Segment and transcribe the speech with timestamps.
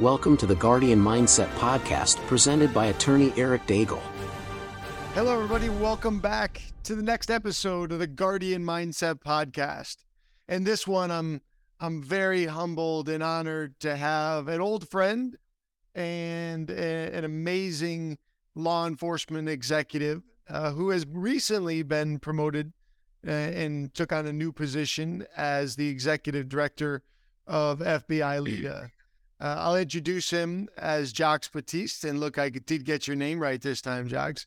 [0.00, 4.00] Welcome to the Guardian Mindset Podcast presented by attorney Eric Daigle.
[5.14, 5.68] Hello, everybody.
[5.68, 9.98] Welcome back to the next episode of the Guardian Mindset Podcast.
[10.48, 11.42] And this one, I'm
[11.78, 15.36] I'm very humbled and honored to have an old friend
[15.94, 18.18] and a, an amazing
[18.56, 22.72] law enforcement executive uh, who has recently been promoted
[23.24, 27.04] uh, and took on a new position as the executive director
[27.46, 28.90] of FBI LEEDA.
[29.40, 32.04] Uh, I'll introduce him as Jacques Battiste.
[32.08, 34.46] And look, I did get your name right this time, Jacques.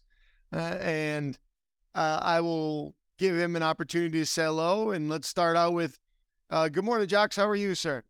[0.53, 1.37] Uh, and
[1.93, 4.91] uh, I will give him an opportunity to say hello.
[4.91, 5.99] And let's start out with
[6.49, 7.35] uh, good morning, Jacques.
[7.35, 8.03] How are you, sir?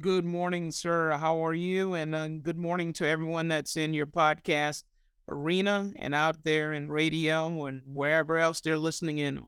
[0.00, 1.10] Good morning, sir.
[1.12, 1.94] How are you?
[1.94, 4.84] And uh, good morning to everyone that's in your podcast
[5.28, 9.44] arena and out there in radio and wherever else they're listening in.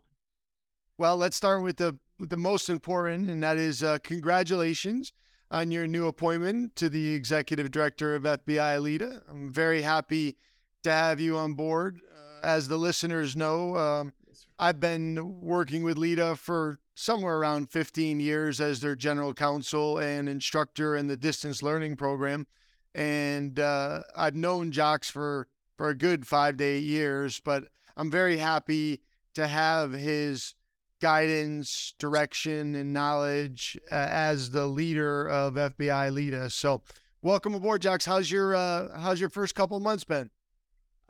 [0.98, 5.12] Well, let's start with the with the most important, and that is uh, congratulations
[5.50, 9.22] on your new appointment to the executive director of FBI LEEDA.
[9.28, 10.36] I'm very happy
[10.82, 12.00] to have you on board.
[12.12, 14.12] Uh, as the listeners know, um,
[14.58, 20.28] I've been working with LEEDA for somewhere around 15 years as their general counsel and
[20.28, 22.46] instructor in the distance learning program.
[22.94, 27.64] And uh, I've known Jacques for, for a good five to eight years, but
[27.96, 29.00] I'm very happy
[29.34, 30.54] to have his
[31.00, 36.50] guidance, direction, and knowledge uh, as the leader of FBI LEEDA.
[36.50, 36.82] So,
[37.22, 38.04] welcome aboard, Jacques.
[38.04, 40.30] How's your uh, How's your first couple months been?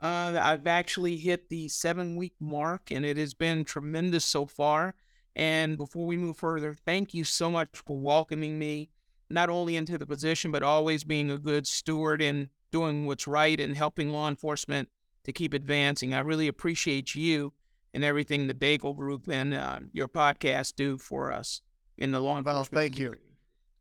[0.01, 4.95] Uh, I've actually hit the seven week mark, and it has been tremendous so far.
[5.35, 8.89] And before we move further, thank you so much for welcoming me,
[9.29, 13.59] not only into the position, but always being a good steward and doing what's right
[13.59, 14.89] and helping law enforcement
[15.25, 16.13] to keep advancing.
[16.13, 17.53] I really appreciate you
[17.95, 21.61] and everything the Daigle Group and uh, your podcast do for us
[21.97, 22.71] in the law enforcement.
[22.71, 23.15] Well, thank you.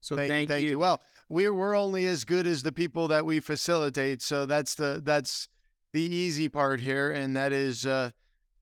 [0.01, 0.71] So thank, thank, thank you.
[0.71, 0.79] you.
[0.79, 4.23] Well, we're we're only as good as the people that we facilitate.
[4.23, 5.49] So that's the that's
[5.93, 8.11] the easy part here, and that is uh,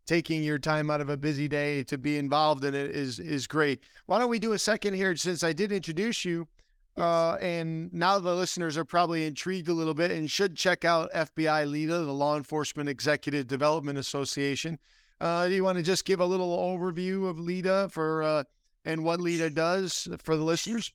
[0.06, 3.46] taking your time out of a busy day to be involved in it is is
[3.46, 3.82] great.
[4.06, 6.48] Why don't we do a second here since I did introduce you?
[6.96, 11.10] Uh, and now the listeners are probably intrigued a little bit and should check out
[11.12, 14.78] FBI LEEDA, the Law Enforcement Executive Development Association.
[15.22, 18.42] Uh, do you want to just give a little overview of LEEDA for uh,
[18.84, 20.92] and what LEEDA does for the listeners?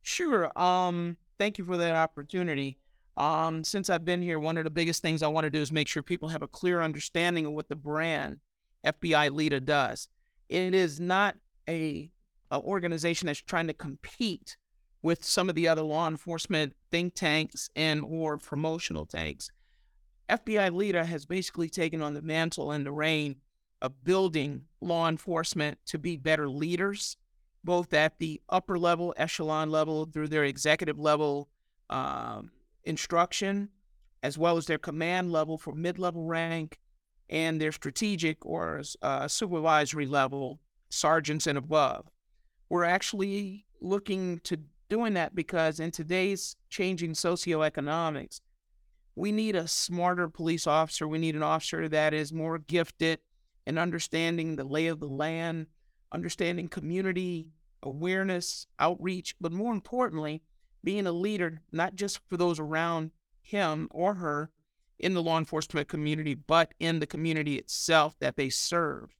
[0.00, 0.50] Sure.
[0.58, 2.78] Um, thank you for that opportunity.
[3.18, 5.70] Um, since I've been here, one of the biggest things I want to do is
[5.70, 8.38] make sure people have a clear understanding of what the brand
[8.86, 10.08] FBI LEEDA does.
[10.48, 11.36] It is not
[11.68, 12.10] a,
[12.50, 14.56] a organization that's trying to compete
[15.02, 19.50] with some of the other law enforcement think tanks and or promotional tanks.
[20.30, 23.36] FBI LEEDA has basically taken on the mantle and the reign
[23.80, 27.16] of building law enforcement to be better leaders,
[27.64, 31.48] both at the upper level, echelon level, through their executive level
[31.90, 32.50] um,
[32.84, 33.68] instruction,
[34.22, 36.78] as well as their command level for mid level rank
[37.30, 42.08] and their strategic or uh, supervisory level, sergeants and above.
[42.68, 44.58] We're actually looking to
[44.88, 48.40] doing that because in today's changing socioeconomics,
[49.14, 51.06] we need a smarter police officer.
[51.06, 53.18] We need an officer that is more gifted
[53.68, 55.66] and understanding the lay of the land,
[56.10, 57.52] understanding community
[57.82, 60.42] awareness, outreach, but more importantly,
[60.82, 63.10] being a leader, not just for those around
[63.42, 64.50] him or her
[64.98, 69.14] in the law enforcement community, but in the community itself that they serve.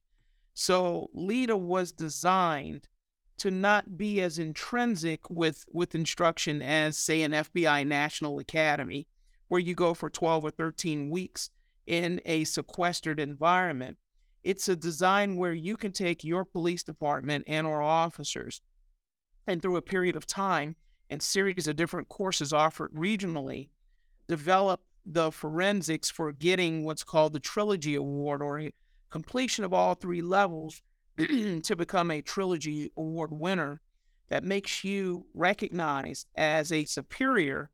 [0.55, 2.89] So LEEDA was designed
[3.37, 9.07] to not be as intrinsic with, with instruction as, say, an FBI National Academy,
[9.47, 11.51] where you go for 12 or 13 weeks
[11.87, 13.97] in a sequestered environment.
[14.43, 18.61] It's a design where you can take your police department and our officers
[19.47, 20.75] and through a period of time
[21.09, 23.69] and series of different courses offered regionally,
[24.27, 28.69] develop the forensics for getting what's called the Trilogy Award or
[29.09, 30.81] completion of all three levels
[31.17, 33.81] to become a Trilogy Award winner
[34.29, 37.71] that makes you recognized as a superior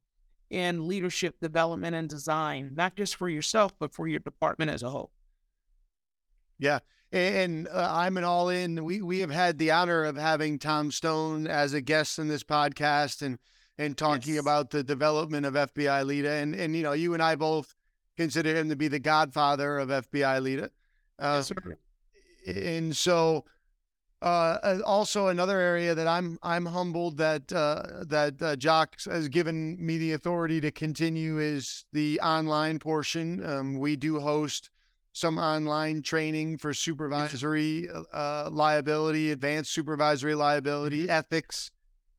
[0.49, 4.89] in leadership development and design, not just for yourself, but for your department as a
[4.89, 5.11] whole.
[6.57, 6.79] Yeah.
[7.11, 8.83] And uh, I'm an all in.
[8.83, 12.43] We we have had the honor of having Tom Stone as a guest in this
[12.43, 13.37] podcast and
[13.77, 14.41] and talking yes.
[14.41, 16.41] about the development of FBI LEEDA.
[16.41, 17.73] And and you know, you and I both
[18.17, 20.69] consider him to be the godfather of FBI LEEDA.
[21.17, 21.51] Uh, yes,
[22.47, 23.45] and so
[24.21, 29.77] uh, also another area that I'm I'm humbled that uh, that uh, Jacques has given
[29.83, 33.45] me the authority to continue is the online portion.
[33.45, 34.69] Um, we do host
[35.15, 41.09] some online training for supervisory uh, liability, advanced supervisory liability, mm-hmm.
[41.11, 41.71] ethics,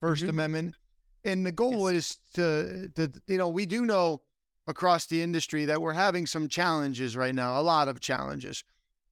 [0.03, 0.29] 1st mm-hmm.
[0.31, 0.75] Amendment.
[1.23, 1.99] And the goal yes.
[1.99, 4.23] is to, to, you know, we do know
[4.67, 8.65] across the industry that we're having some challenges right now, a lot of challenges.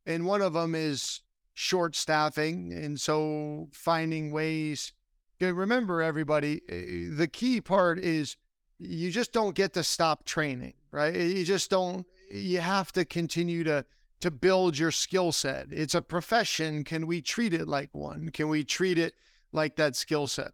[0.07, 1.21] And one of them is
[1.53, 2.73] short staffing.
[2.73, 4.95] And so finding ways.
[5.43, 8.39] Remember, everybody, eh, the key part is
[8.79, 11.15] you just don't get to stop training, right?
[11.15, 13.85] You just don't, you have to continue to
[14.21, 15.67] to build your skill set.
[15.71, 16.83] It's a profession.
[16.83, 18.31] Can we treat it like one?
[18.31, 19.15] Can we treat it
[19.53, 20.53] like that skill set?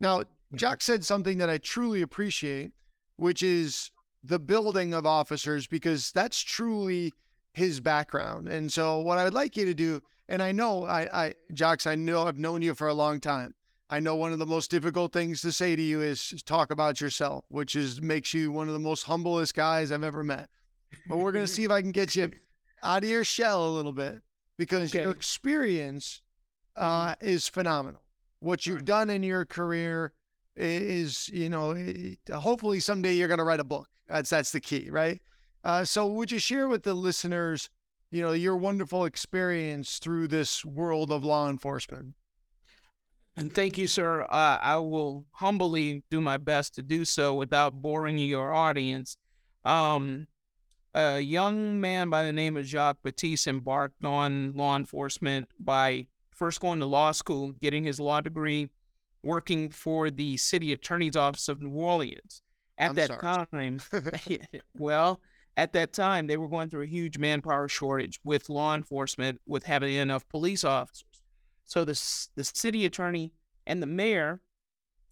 [0.00, 0.24] Now,
[0.54, 2.72] Jack said something that I truly appreciate,
[3.16, 3.90] which is
[4.22, 7.12] the building of officers, because that's truly
[7.52, 8.48] his background.
[8.48, 11.34] And so, what I would like you to do, and I know, I, I,
[11.86, 13.54] I know I've known you for a long time.
[13.90, 16.70] I know one of the most difficult things to say to you is, is talk
[16.70, 20.48] about yourself, which is makes you one of the most humblest guys I've ever met.
[21.08, 22.30] But we're gonna see if I can get you
[22.82, 24.20] out of your shell a little bit
[24.58, 25.02] because okay.
[25.02, 26.22] your experience
[26.76, 28.02] uh, is phenomenal.
[28.40, 30.12] What you've done in your career
[30.56, 31.76] is, you know,
[32.32, 33.88] hopefully someday you're gonna write a book.
[34.08, 35.20] That's that's the key, right?
[35.62, 37.70] Uh, so would you share with the listeners,
[38.10, 42.14] you know, your wonderful experience through this world of law enforcement?
[43.36, 44.22] And thank you, sir.
[44.22, 49.16] Uh, I will humbly do my best to do so without boring your audience.
[49.64, 50.28] Um,
[50.94, 56.60] a young man by the name of Jacques Battiste embarked on law enforcement by first
[56.60, 58.70] going to law school, getting his law degree,
[59.22, 62.42] working for the city attorney's office of New Orleans.
[62.78, 63.46] At I'm that sorry.
[63.46, 63.80] time,
[64.78, 65.20] well,
[65.56, 69.64] at that time, they were going through a huge manpower shortage with law enforcement, with
[69.64, 71.22] having enough police officers.
[71.64, 71.92] So the,
[72.34, 73.32] the city attorney
[73.66, 74.40] and the mayor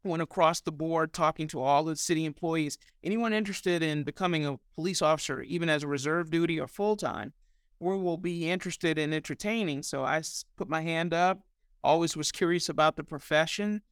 [0.04, 2.78] went across the board talking to all the city employees.
[3.04, 7.32] Anyone interested in becoming a police officer, even as a reserve duty or full time,
[7.78, 9.82] we will be interested in entertaining.
[9.82, 10.22] So I
[10.56, 11.40] put my hand up,
[11.82, 13.82] always was curious about the profession.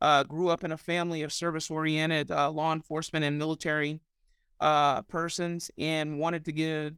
[0.00, 4.00] Uh, grew up in a family of service oriented uh, law enforcement and military
[4.60, 6.94] uh, persons and wanted to give,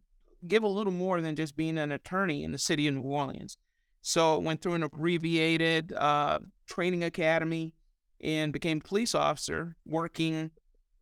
[0.47, 3.57] give a little more than just being an attorney in the city of New Orleans.
[4.03, 7.73] So went through an abbreviated uh, training academy
[8.21, 10.51] and became police officer, working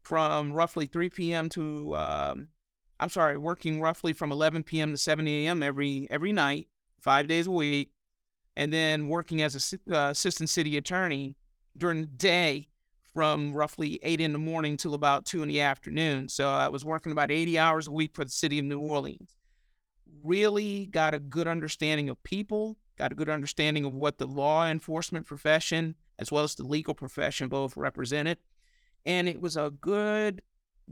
[0.02, 1.48] from roughly 3 p.m.
[1.50, 2.48] to um,
[3.00, 4.90] I'm sorry, working roughly from 11 p.m.
[4.90, 5.62] to 7 a.m.
[5.62, 6.68] every every night,
[7.00, 7.90] five days a week,
[8.56, 9.54] and then working as
[9.88, 11.36] a uh, assistant city attorney
[11.76, 12.68] during the day
[13.14, 16.28] from roughly eight in the morning till about two in the afternoon.
[16.28, 19.34] So I was working about 80 hours a week for the city of New Orleans.
[20.22, 24.66] Really got a good understanding of people, got a good understanding of what the law
[24.66, 28.38] enforcement profession as well as the legal profession both represented.
[29.06, 30.42] And it was a good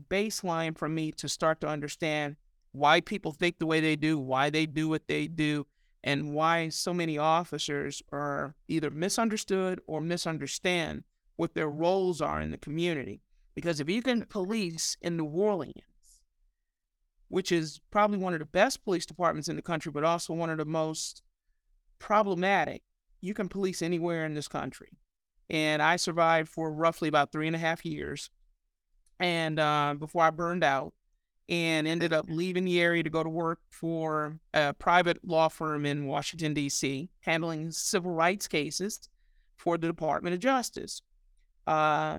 [0.08, 2.37] baseline for me to start to understand
[2.73, 5.67] why people think the way they do, why they do what they do,
[6.05, 11.05] and why so many officers are either misunderstood or misunderstand
[11.37, 13.23] what their roles are in the community.
[13.55, 15.75] Because if you can police in New Orleans,
[17.28, 20.50] which is probably one of the best police departments in the country, but also one
[20.50, 21.23] of the most
[21.99, 22.82] problematic.
[23.20, 24.99] You can police anywhere in this country.
[25.48, 28.31] And I survived for roughly about three and a half years.
[29.19, 30.93] And uh, before I burned out
[31.48, 35.87] and ended up leaving the area to go to work for a private law firm
[35.87, 39.08] in Washington, D.C., handling civil rights cases
[39.56, 41.02] for the Department of Justice.
[41.66, 42.19] Uh,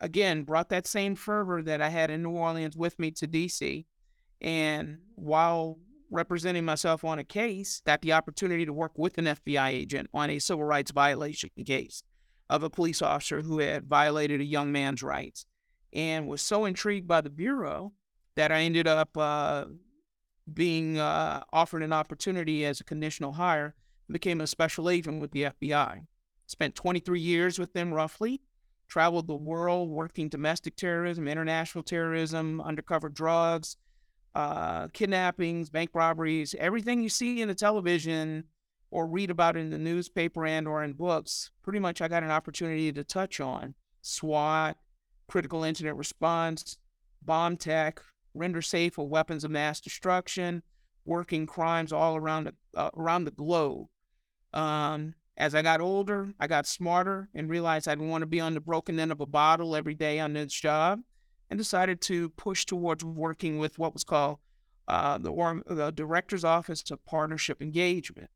[0.00, 3.86] again, brought that same fervor that I had in New Orleans with me to D.C.
[4.40, 5.78] And while
[6.10, 10.30] representing myself on a case, got the opportunity to work with an FBI agent on
[10.30, 12.02] a civil rights violation case
[12.50, 15.46] of a police officer who had violated a young man's rights
[15.92, 17.92] and was so intrigued by the Bureau
[18.36, 19.66] that I ended up uh,
[20.52, 23.74] being uh, offered an opportunity as a conditional hire
[24.08, 26.06] and became a special agent with the FBI.
[26.46, 28.42] Spent 23 years with them roughly,
[28.88, 33.76] traveled the world working domestic terrorism, international terrorism, undercover drugs,
[34.34, 38.44] uh, kidnappings, bank robberies, everything you see in the television
[38.94, 42.30] or read about in the newspaper and or in books, pretty much I got an
[42.30, 43.74] opportunity to touch on.
[44.02, 44.76] SWAT,
[45.26, 46.78] critical incident response,
[47.20, 48.00] bomb tech,
[48.34, 50.62] render safe for weapons of mass destruction,
[51.04, 53.88] working crimes all around uh, around the globe.
[54.52, 58.38] Um, as I got older, I got smarter and realized I didn't want to be
[58.38, 61.00] on the broken end of a bottle every day on this job
[61.50, 64.38] and decided to push towards working with what was called
[64.86, 68.30] uh, the, the Director's Office of Partnership Engagement,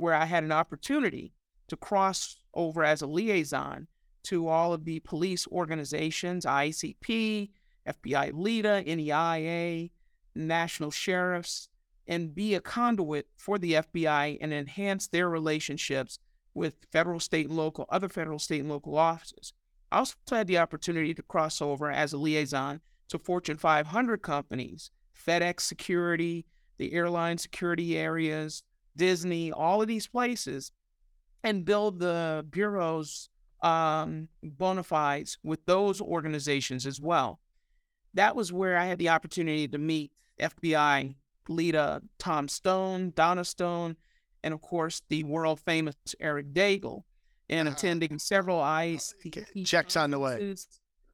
[0.00, 1.32] where I had an opportunity
[1.68, 3.86] to cross over as a liaison
[4.24, 7.50] to all of the police organizations, ICP,
[7.86, 9.90] FBI LEEDA, NEIA,
[10.34, 11.68] national sheriffs,
[12.06, 16.18] and be a conduit for the FBI and enhance their relationships
[16.54, 19.52] with federal, state, and local, other federal, state, and local offices.
[19.92, 24.90] I also had the opportunity to cross over as a liaison to Fortune 500 companies,
[25.26, 26.46] FedEx Security,
[26.78, 28.62] the airline security areas,
[28.96, 30.72] Disney, all of these places,
[31.42, 33.28] and build the bureau's
[33.62, 37.40] um, bona fides with those organizations as well.
[38.14, 41.14] That was where I had the opportunity to meet FBI
[41.48, 43.96] LEEDA Tom Stone, Donna Stone,
[44.42, 47.02] and of course the world famous Eric Daigle,
[47.48, 49.14] and uh, attending several ICE
[49.64, 50.54] checks on the way.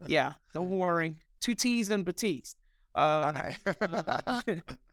[0.06, 1.16] Yeah, don't worry.
[1.40, 2.56] Two T's and Battiste.
[2.96, 3.52] Uh,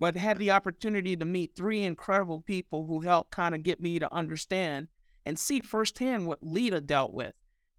[0.00, 3.98] but had the opportunity to meet three incredible people who helped kind of get me
[3.98, 4.88] to understand
[5.26, 7.34] and see firsthand what LEEDA dealt with.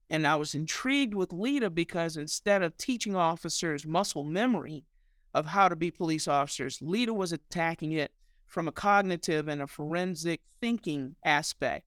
[0.08, 4.86] And I was intrigued with LEEDA because instead of teaching officers muscle memory
[5.34, 8.12] of how to be police officers, LEEDA was attacking it
[8.46, 11.86] from a cognitive and a forensic thinking aspect,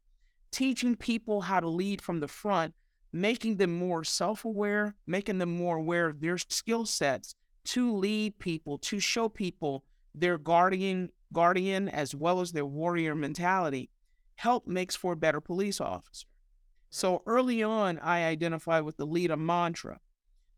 [0.51, 2.75] teaching people how to lead from the front,
[3.13, 7.37] making them more self aware, making them more aware of their skill sets
[7.67, 9.85] to lead people, to show people
[10.15, 13.91] their guardian guardian as well as their warrior mentality
[14.37, 16.27] help makes for a better police officer.
[16.91, 19.99] So early on, I identified with the LEEDA mantra.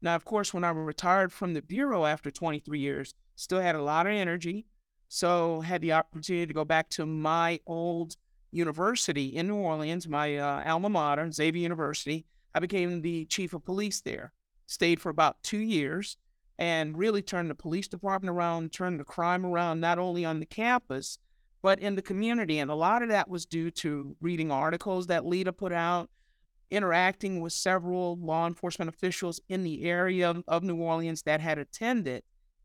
[0.03, 3.83] Now, of course, when I retired from the Bureau after 23 years, still had a
[3.83, 4.67] lot of energy.
[5.09, 8.17] So had the opportunity to go back to my old
[8.51, 12.27] university in New Orleans, my uh, alma mater, Xavier University.
[12.55, 14.33] I became the chief of police there.
[14.67, 16.17] Stayed for about two years
[16.59, 20.47] and really turned the police department around, turned the crime around, not only on the
[20.47, 21.19] campus,
[21.63, 22.59] but in the community.
[22.59, 26.09] And a lot of that was due to reading articles that LEEDA put out,
[26.71, 32.23] interacting with several law enforcement officials in the area of New Orleans that had attended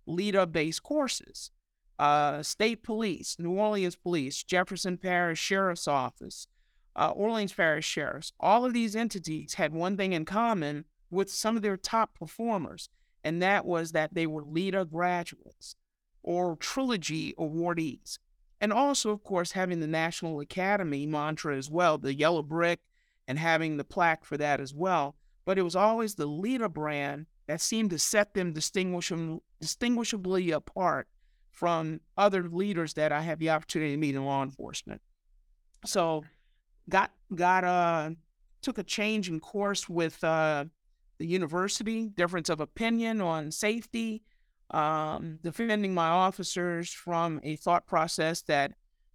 [0.07, 1.51] LEEDA based courses.
[1.99, 6.47] Uh, state police, New Orleans police, Jefferson Parish Sheriff's Office,
[6.95, 11.55] uh, Orleans Parish Sheriffs, all of these entities had one thing in common with some
[11.55, 12.89] of their top performers
[13.23, 15.75] and that was that they were LEEDA graduates
[16.23, 18.17] or trilogy awardees.
[18.59, 22.79] And also, of course, having the National Academy mantra as well, the yellow brick,
[23.27, 25.15] and having the plaque for that as well.
[25.45, 31.07] But it was always the LEEDA brand that seemed to set them distinguishably apart
[31.49, 35.01] from other leaders that I had the opportunity to meet in law enforcement.
[35.85, 36.23] So,
[36.87, 38.11] got got uh
[38.61, 40.65] took a change in course with uh,
[41.21, 44.23] the university, difference of opinion on safety,
[44.71, 48.73] um, defending my officers from a thought process that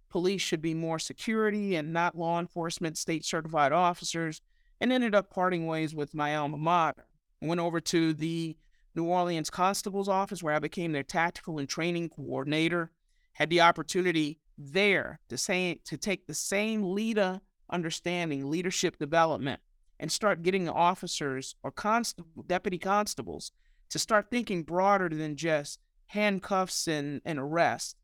[0.09, 4.41] police should be more security and not law enforcement state certified officers,
[4.79, 7.07] and ended up parting ways with my alma mater.
[7.41, 8.55] Went over to the
[8.95, 12.91] New Orleans Constable's office where I became their tactical and training coordinator.
[13.33, 19.59] Had the opportunity there to say to take the same LEEDA understanding, leadership development,
[19.99, 23.51] and start getting officers or constable, deputy constables
[23.89, 27.95] to start thinking broader than just handcuffs and, and arrest.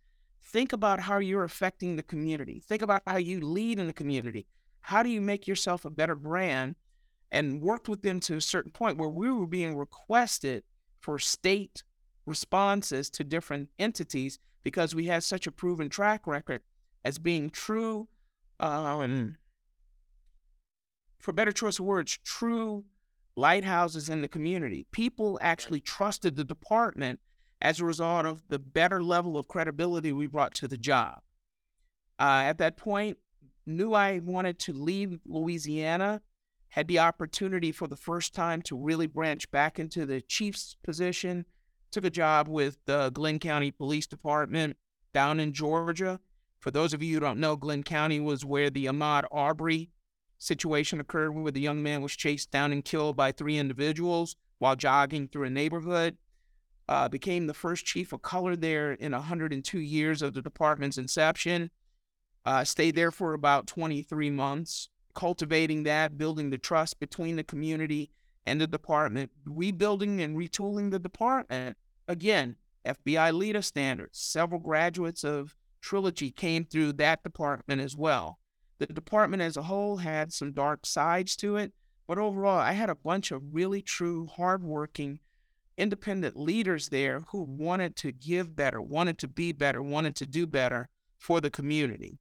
[0.41, 2.62] Think about how you're affecting the community.
[2.65, 4.45] Think about how you lead in the community.
[4.81, 6.75] How do you make yourself a better brand?
[7.31, 10.63] And worked with them to a certain point where we were being requested
[11.00, 11.83] for state
[12.27, 16.62] responses to different entities because we had such a proven track record
[17.03, 18.07] as being true
[18.59, 19.38] um,
[21.24, 22.84] for better choice of words, true
[23.38, 24.86] lighthouses in the community.
[24.92, 27.22] People actually trusted the department
[27.62, 31.22] as a result of the better level of credibility we brought to the job.
[32.20, 33.18] Uh, at that point,
[33.65, 36.22] knew I wanted to leave Louisiana,
[36.68, 41.46] had the opportunity for the first time to really branch back into the chief's position,
[41.89, 44.75] took a job with the Glynn County Police Department
[45.13, 46.20] down in Georgia.
[46.60, 49.89] For those of you who don't know, Glynn County was where the Ahmaud Arbery
[50.43, 54.75] situation occurred where the young man was chased down and killed by three individuals while
[54.75, 56.17] jogging through a neighborhood.
[56.89, 61.71] Uh, became the first chief of color there in 102 years of the department's inception.
[62.45, 68.12] Uh, stayed there for about 23 months, cultivating that, building the trust between the community
[68.45, 71.77] and the department, rebuilding and retooling the department.
[72.09, 74.19] Again, FBI LEEDA standards.
[74.19, 78.39] Several graduates of Trilogy came through that department as well.
[78.88, 81.72] The department as a whole had some dark sides to it,
[82.06, 85.20] but overall, I had a bunch of really true, hardworking,
[85.78, 90.46] independent leaders there who wanted to give better, wanted to be better, wanted to do
[90.46, 92.20] better for the community.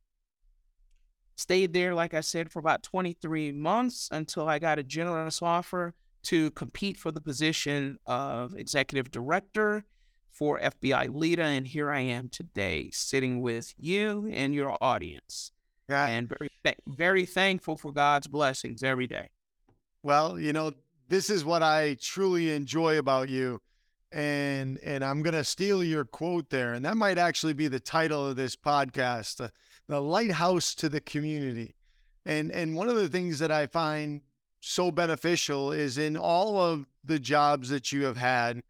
[1.34, 5.94] Stayed there, like I said, for about 23 months until I got a generous offer
[6.24, 9.84] to compete for the position of executive director
[10.30, 11.42] for FBI LEEDA.
[11.42, 15.51] And here I am today, sitting with you and your audience.
[15.88, 16.06] Yeah.
[16.06, 19.28] And very, very thankful for God's blessings every day.
[20.02, 20.72] Well, you know,
[21.08, 23.60] this is what I truly enjoy about you.
[24.10, 28.26] And and I'm gonna steal your quote there, and that might actually be the title
[28.26, 29.50] of this podcast, the,
[29.88, 31.74] the lighthouse to the community.
[32.26, 34.20] And and one of the things that I find
[34.60, 38.62] so beneficial is in all of the jobs that you have had,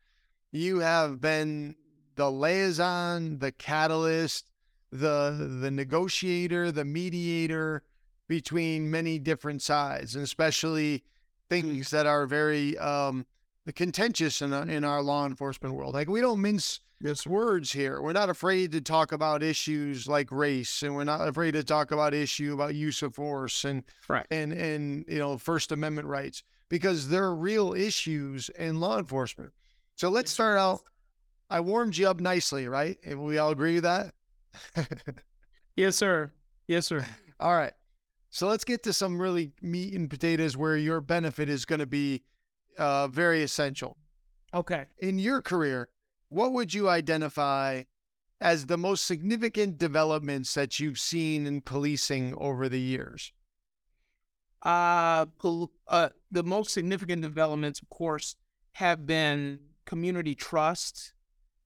[0.52, 1.75] you have been
[2.14, 4.47] the liaison, the catalyst,
[4.93, 7.83] the the negotiator, the mediator
[8.29, 11.03] between many different sides, and especially
[11.49, 13.27] things that are very um,
[13.75, 15.95] contentious in, in our law enforcement world.
[15.95, 17.27] Like we don't mince yes.
[17.27, 18.01] words here.
[18.01, 21.91] We're not afraid to talk about issues like race, and we're not afraid to talk
[21.91, 24.27] about issue about use of force and right.
[24.31, 29.53] and and you know First Amendment rights because they're real issues in law enforcement.
[29.95, 30.81] So let's start out.
[31.51, 32.97] I warmed you up nicely, right?
[33.05, 34.15] And we all agree with that.
[35.76, 36.32] yes, sir.
[36.68, 37.06] Yes, sir.
[37.40, 37.73] All right.
[38.30, 41.87] So let's get to some really meat and potatoes where your benefit is going to
[41.87, 42.23] be
[42.78, 43.99] uh, very essential.
[44.54, 44.87] Okay.
[44.99, 45.88] In your career,
[46.28, 47.82] what would you identify
[48.40, 53.32] as the most significant developments that you've seen in policing over the years?
[54.62, 58.37] Uh, pol- uh, the most significant developments, of course,
[58.73, 61.12] have been community trust,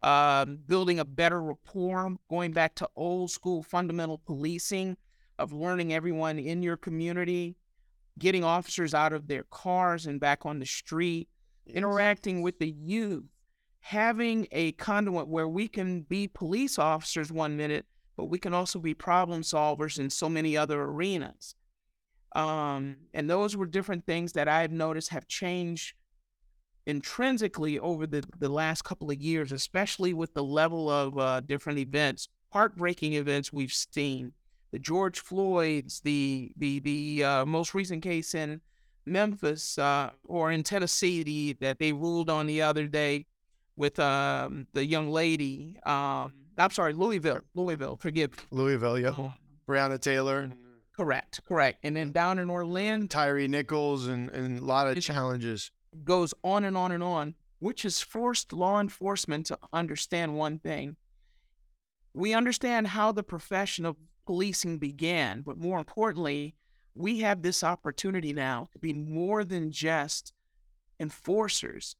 [0.06, 4.96] um, building a better rapport, going back to old school fundamental policing
[5.36, 7.56] of learning everyone in your community,
[8.16, 11.28] getting officers out of their cars and back on the street,
[11.66, 13.24] interacting with the youth,
[13.80, 17.84] having a conduit where we can be police officers one minute,
[18.16, 21.56] but we can also be problem solvers in so many other arenas.
[22.36, 25.94] Um, and those were different things that I've noticed have changed
[26.86, 31.78] intrinsically over the, the last couple of years, especially with the level of uh, different
[31.78, 34.32] events, heartbreaking events we've seen
[34.72, 38.60] the George Floyd's, the the the uh, most recent case in
[39.04, 43.26] Memphis uh, or in Tennessee the, that they ruled on the other day
[43.76, 45.78] with um, the young lady.
[45.86, 47.96] Um, I'm sorry, Louisville, Louisville.
[47.96, 48.98] Forgive Louisville.
[48.98, 49.30] Yeah, uh,
[49.68, 50.50] Breonna Taylor.
[50.96, 51.80] Correct, correct.
[51.82, 55.70] And then down in Orlando, Tyre Nichols, and and a lot of challenges.
[56.04, 60.96] Goes on and on and on, which has forced law enforcement to understand one thing.
[62.12, 65.42] We understand how the profession of policing began.
[65.42, 66.54] But more importantly,
[66.94, 70.32] we have this opportunity now to be more than just
[70.98, 71.96] enforcers.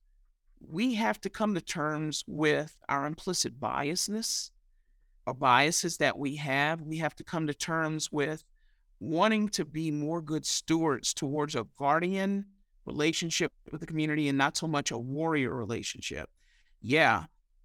[0.60, 4.50] We have to come to terms with our implicit biasness,
[5.26, 6.80] our biases that we have.
[6.80, 8.44] We have to come to terms with
[8.98, 12.46] wanting to be more good stewards towards a guardian
[12.86, 16.30] relationship with the community and not so much a warrior relationship.
[16.80, 17.24] Yeah,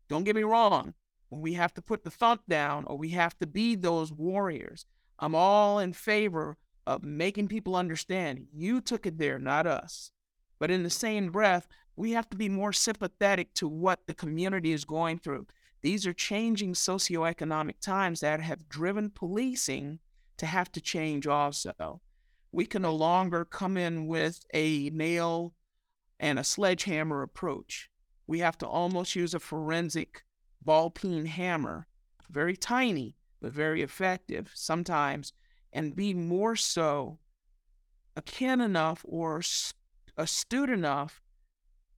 [0.09, 0.93] don't get me wrong
[1.29, 4.85] when we have to put the thump down or we have to be those warriors.
[5.19, 6.57] I'm all in favor
[6.87, 10.11] of making people understand you took it there, not us.
[10.59, 14.71] But in the same breath, we have to be more sympathetic to what the community
[14.71, 15.47] is going through.
[15.81, 19.99] These are changing socioeconomic times that have driven policing
[20.37, 22.01] to have to change also.
[22.51, 25.53] We can no longer come in with a nail
[26.19, 27.89] and a sledgehammer approach.
[28.27, 30.23] We have to almost use a forensic
[30.63, 31.87] ball peen hammer,
[32.29, 35.33] very tiny, but very effective sometimes,
[35.73, 37.19] and be more so
[38.15, 39.41] akin enough or
[40.17, 41.21] astute enough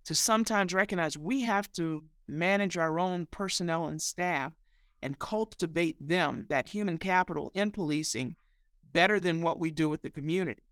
[0.05, 4.53] to sometimes recognize we have to manage our own personnel and staff
[5.01, 8.35] and cultivate them, that human capital in policing,
[8.93, 10.63] better than what we do with the community.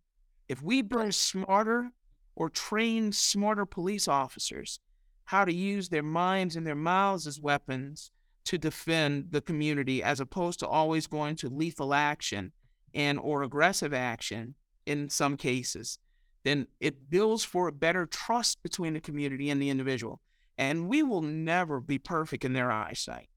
[0.47, 1.91] If we bring smarter
[2.36, 4.79] or train smarter police officers,
[5.25, 8.12] how to use their minds and their mouths as weapons
[8.45, 12.51] to defend the community as opposed to always going to lethal action
[12.93, 14.55] and or aggressive action
[14.86, 15.99] in some cases
[16.43, 20.19] then it builds for a better trust between the community and the individual
[20.57, 23.29] and we will never be perfect in their eyesight.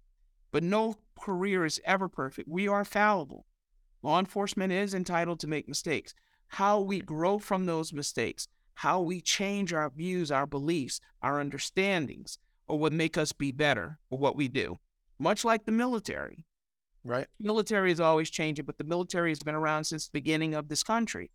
[0.52, 2.48] But no career is ever perfect.
[2.48, 3.46] We are fallible
[4.04, 6.14] law enforcement is entitled to make mistakes
[6.48, 12.38] how we grow from those mistakes how we change our views, our beliefs, our understandings,
[12.66, 14.78] or what make us be better or what we do.
[15.18, 16.44] Much like the military.
[17.04, 17.26] Right.
[17.38, 20.82] Military is always changing, but the military has been around since the beginning of this
[20.82, 21.30] country.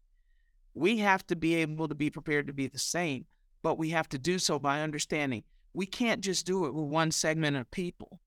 [0.73, 3.25] We have to be able to be prepared to be the same,
[3.62, 7.12] but we have to do so by understanding we can't just do it with one
[7.12, 8.19] segment of people,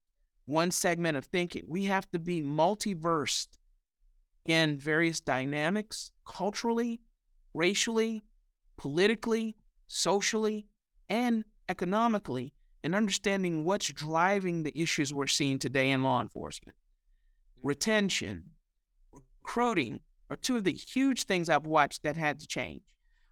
[0.47, 1.65] one segment of thinking.
[1.67, 3.49] We have to be multiversed
[4.47, 7.01] in various dynamics, culturally,
[7.55, 8.23] racially,
[8.77, 10.67] politically, socially,
[11.09, 12.53] and economically,
[12.83, 16.77] and understanding what's driving the issues we're seeing today in law enforcement.
[16.77, 17.69] Mm-hmm.
[17.69, 18.45] Retention,
[19.13, 20.01] recruiting
[20.31, 22.83] are two of the huge things I've watched that had to change.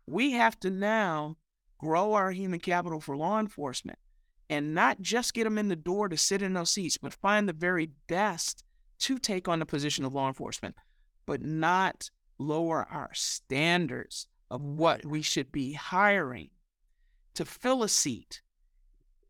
[0.06, 1.36] We have to now
[1.78, 3.98] grow our human capital for law enforcement
[4.50, 7.48] and not just get them in the door to sit in those seats, but find
[7.48, 8.64] the very best
[8.98, 10.74] to take on the position of law enforcement,
[11.30, 16.50] but not lower our standards of what we should be hiring
[17.34, 18.42] to fill a seat.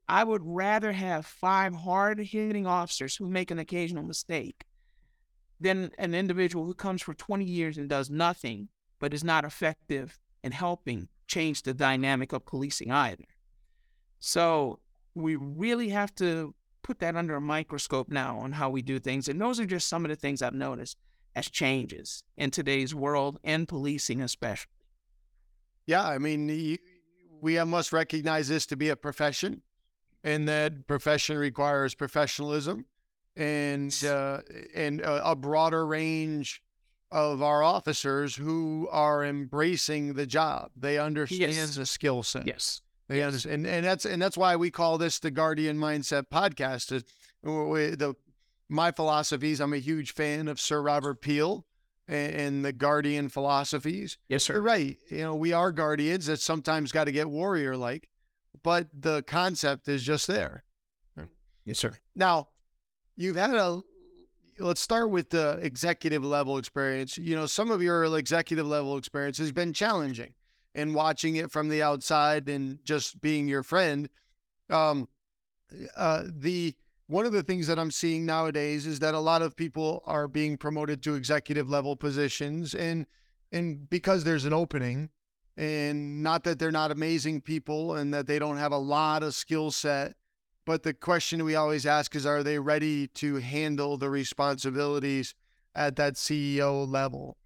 [0.09, 4.65] I would rather have five hard hitting officers who make an occasional mistake
[5.61, 10.19] than an individual who comes for 20 years and does nothing but is not effective
[10.43, 13.27] in helping change the dynamic of policing either.
[14.21, 14.79] So
[15.15, 19.29] we really have to put that under a microscope now on how we do things.
[19.29, 20.97] And those are just some of the things I've noticed
[21.35, 24.73] as changes in today's world and policing, especially.
[25.87, 26.79] Yeah, I mean,
[27.40, 29.62] we must recognize this to be a profession,
[30.23, 32.87] and that profession requires professionalism
[33.37, 34.40] and uh,
[34.75, 36.62] and a, a, broader range
[37.11, 40.71] of our officers who are embracing the job.
[40.77, 41.77] They understand yes.
[41.77, 42.47] the skill set.
[42.47, 42.83] Yes.
[43.09, 43.27] They yes.
[43.27, 46.93] understand, and, and that's and that's why we call this the Guardian Mindset Podcast.
[46.93, 47.05] Is
[47.43, 48.14] the
[48.70, 49.61] my philosophies.
[49.61, 51.66] I'm a huge fan of Sir Robert Peel
[52.09, 54.16] and, and the Guardian philosophies.
[54.28, 54.54] Yes, sir.
[54.54, 54.96] You're right.
[55.11, 58.09] You know, we are guardians that sometimes got to get warrior like,
[58.62, 60.64] but the concept is just there.
[61.64, 61.98] Yes, sir.
[62.16, 62.48] Now,
[63.16, 63.83] you've had a
[64.59, 67.16] let's start with the executive level experience.
[67.18, 70.35] You know, some of your executive level experience has been challenging
[70.74, 74.09] and watching it from the outside and just being your friend.
[74.68, 75.09] Um,
[75.96, 76.74] uh, the
[77.11, 80.29] one of the things that I'm seeing nowadays is that a lot of people are
[80.29, 83.07] being promoted to executive level positions and
[83.53, 85.11] and because there's an opening
[85.57, 89.35] and not that they're not amazing people and that they don't have a lot of
[89.35, 90.14] skill set
[90.64, 95.35] but the question we always ask is are they ready to handle the responsibilities
[95.75, 97.37] at that CEO level?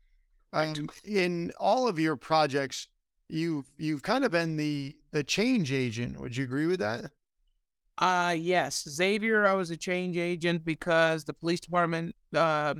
[0.52, 2.86] Um, in all of your projects
[3.28, 6.20] you've you've kind of been the the change agent.
[6.20, 7.12] Would you agree with that
[7.98, 9.46] uh yes, Xavier.
[9.46, 12.74] I was a change agent because the police department uh,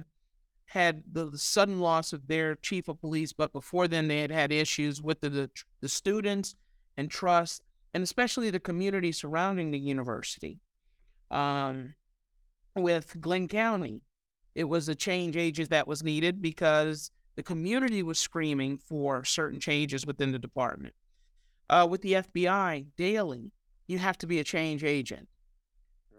[0.67, 4.33] had the, the, sudden loss of their chief of police, but before then they had
[4.33, 5.51] had issues with the, the
[5.81, 6.57] the students
[6.97, 10.59] and trust, and especially the community surrounding the university.
[11.31, 11.95] Um,
[12.77, 14.03] with Glynn County,
[14.55, 19.61] it was a change agent that was needed because the community was screaming for certain
[19.61, 20.95] changes within the department.
[21.69, 23.51] Uh, with the FBI, daily
[23.87, 25.29] you have to be a change agent.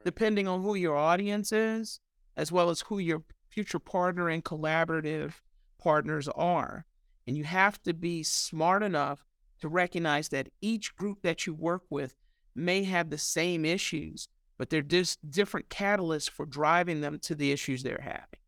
[0.03, 1.99] Depending on who your audience is,
[2.37, 5.33] as well as who your future partner and collaborative
[5.79, 6.85] partners are.
[7.25, 9.25] And you have to be smart enough
[9.61, 12.15] to recognize that each group that you work with
[12.53, 17.51] may have the same issues, but they're just different catalysts for driving them to the
[17.51, 18.39] issues they're having.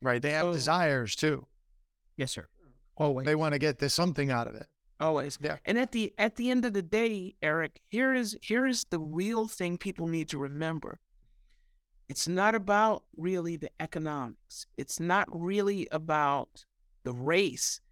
[0.00, 0.22] Right.
[0.22, 1.46] They have so, desires too.
[2.16, 2.46] Yes, sir.
[2.96, 3.26] Always.
[3.26, 4.66] They want to get this something out of it.
[5.04, 5.38] Always.
[5.38, 5.58] Yeah.
[5.66, 8.98] And at the at the end of the day, Eric, here is here is the
[8.98, 10.98] real thing people need to remember.
[12.08, 14.66] It's not about really the economics.
[14.78, 16.64] It's not really about
[17.02, 17.82] the race.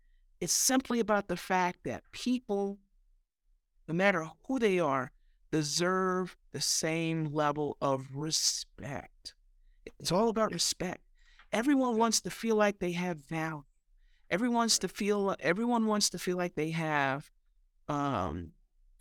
[0.41, 2.79] It's simply about the fact that people,
[3.87, 5.13] no matter who they are,
[5.51, 9.35] deserve the same level of respect.
[10.01, 11.03] It's all about respect.
[11.53, 13.65] Everyone wants to feel like they have value
[14.33, 17.31] everyone wants to feel everyone wants to feel like they have
[17.89, 18.53] um,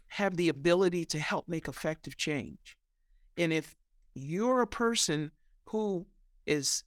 [0.09, 2.77] have the ability to help make effective change.
[3.37, 3.77] And if
[4.13, 5.31] you're a person
[5.69, 6.05] who
[6.45, 6.83] is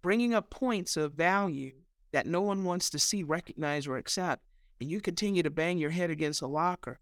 [0.00, 1.72] bringing up points of value
[2.12, 4.44] that no one wants to see, recognize, or accept,
[4.80, 7.00] and you continue to bang your head against a locker,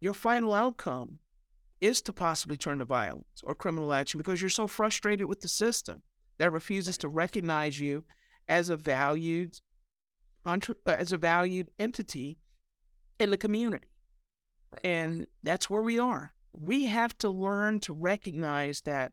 [0.00, 1.18] your final outcome
[1.80, 5.48] is to possibly turn to violence or criminal action because you're so frustrated with the
[5.48, 6.02] system
[6.36, 8.04] that refuses to recognize you
[8.48, 9.58] as a valued
[10.46, 12.38] entre- uh, as a valued entity
[13.18, 13.88] in the community.
[14.82, 16.32] And that's where we are.
[16.52, 19.12] We have to learn to recognize that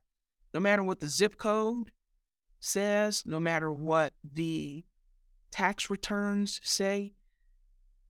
[0.53, 1.91] no matter what the zip code
[2.59, 4.85] says, no matter what the
[5.51, 7.13] tax returns say,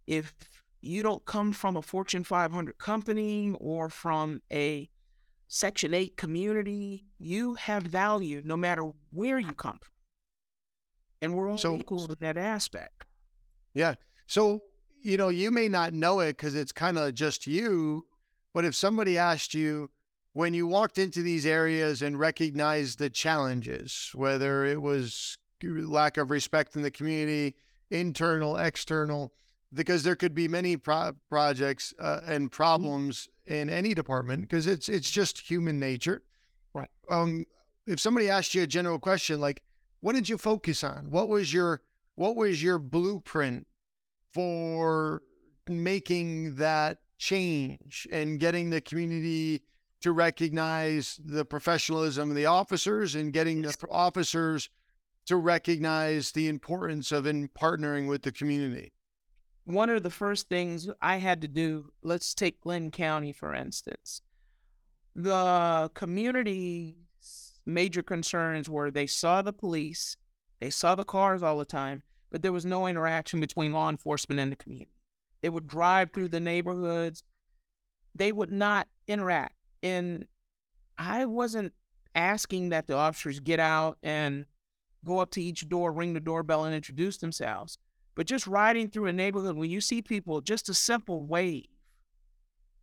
[0.06, 0.34] if
[0.82, 4.90] you don't come from a Fortune 500 company or from a
[5.48, 9.92] Section 8 community, you have value no matter where you come from.
[11.22, 13.06] And we're all so, equal in that aspect.
[13.74, 13.96] Yeah.
[14.28, 14.62] So,
[15.02, 18.06] you know, you may not know it because it's kind of just you,
[18.54, 19.90] but if somebody asked you
[20.34, 26.30] when you walked into these areas and recognized the challenges, whether it was lack of
[26.30, 27.56] respect in the community,
[27.90, 29.32] internal, external,
[29.74, 32.56] because there could be many pro- projects uh, and mm-hmm.
[32.56, 36.22] problems in any department because it's it's just human nature.
[36.74, 36.90] Right.
[37.10, 37.46] Um,
[37.86, 39.64] if somebody asked you a general question like,
[40.00, 41.10] "What did you focus on?
[41.10, 41.82] What was your
[42.15, 43.67] what was your blueprint
[44.34, 45.21] for
[45.67, 49.62] making that change and getting the community
[50.02, 54.69] to recognize the professionalism of the officers and getting the officers
[55.26, 58.91] to recognize the importance of in partnering with the community?
[59.65, 64.21] One of the first things I had to do, let's take Glynn County, for instance.
[65.15, 66.95] The community's
[67.65, 70.17] major concerns were they saw the police,
[70.63, 74.39] they saw the cars all the time, but there was no interaction between law enforcement
[74.39, 74.93] and the community.
[75.41, 77.21] They would drive through the neighborhoods,
[78.15, 79.56] they would not interact.
[79.82, 80.26] And
[80.97, 81.73] I wasn't
[82.15, 84.45] asking that the officers get out and
[85.04, 87.78] go up to each door, ring the doorbell, and introduce themselves.
[88.15, 91.67] But just riding through a neighborhood, when you see people, just a simple wave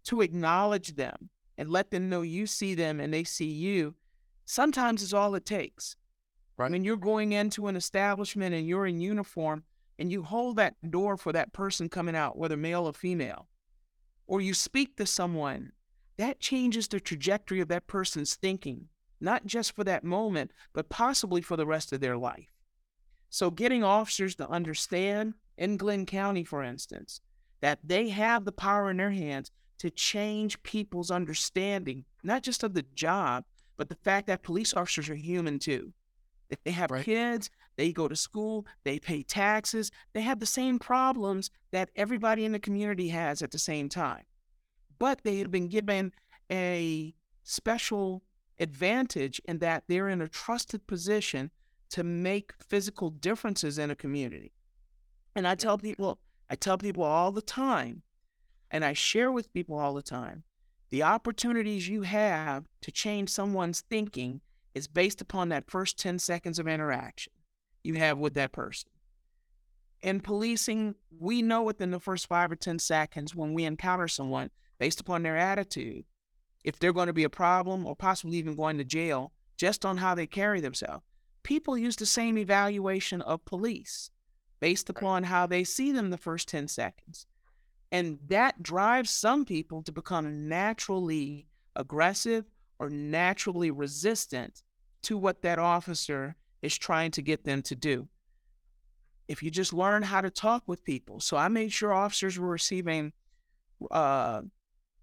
[0.04, 3.94] to acknowledge them and let them know you see them and they see you,
[4.44, 5.96] sometimes is all it takes.
[6.60, 6.70] Right.
[6.70, 9.64] When you're going into an establishment and you're in uniform
[9.98, 13.48] and you hold that door for that person coming out, whether male or female,
[14.26, 15.72] or you speak to someone,
[16.18, 18.88] that changes the trajectory of that person's thinking
[19.22, 22.52] not just for that moment, but possibly for the rest of their life.
[23.30, 27.22] So, getting officers to understand in Glynn County, for instance,
[27.62, 32.74] that they have the power in their hands to change people's understanding, not just of
[32.74, 33.44] the job,
[33.78, 35.94] but the fact that police officers are human too.
[36.64, 37.04] They have right.
[37.04, 42.44] kids, they go to school, they pay taxes, they have the same problems that everybody
[42.44, 44.24] in the community has at the same time.
[44.98, 46.12] But they have been given
[46.50, 48.22] a special
[48.58, 51.50] advantage in that they're in a trusted position
[51.90, 54.52] to make physical differences in a community.
[55.34, 58.02] And I tell people, I tell people all the time,
[58.70, 60.44] and I share with people all the time,
[60.90, 64.40] the opportunities you have to change someone's thinking
[64.74, 67.32] is based upon that first 10 seconds of interaction
[67.82, 68.90] you have with that person.
[70.02, 74.50] In policing, we know within the first five or 10 seconds when we encounter someone,
[74.78, 76.04] based upon their attitude,
[76.64, 79.98] if they're going to be a problem or possibly even going to jail just on
[79.98, 81.04] how they carry themselves.
[81.42, 84.10] People use the same evaluation of police
[84.60, 87.26] based upon how they see them the first 10 seconds.
[87.92, 92.44] And that drives some people to become naturally aggressive
[92.80, 94.62] or naturally resistant
[95.02, 98.08] to what that officer is trying to get them to do.
[99.28, 101.20] If you just learn how to talk with people.
[101.20, 103.12] So I made sure officers were receiving
[103.90, 104.42] uh,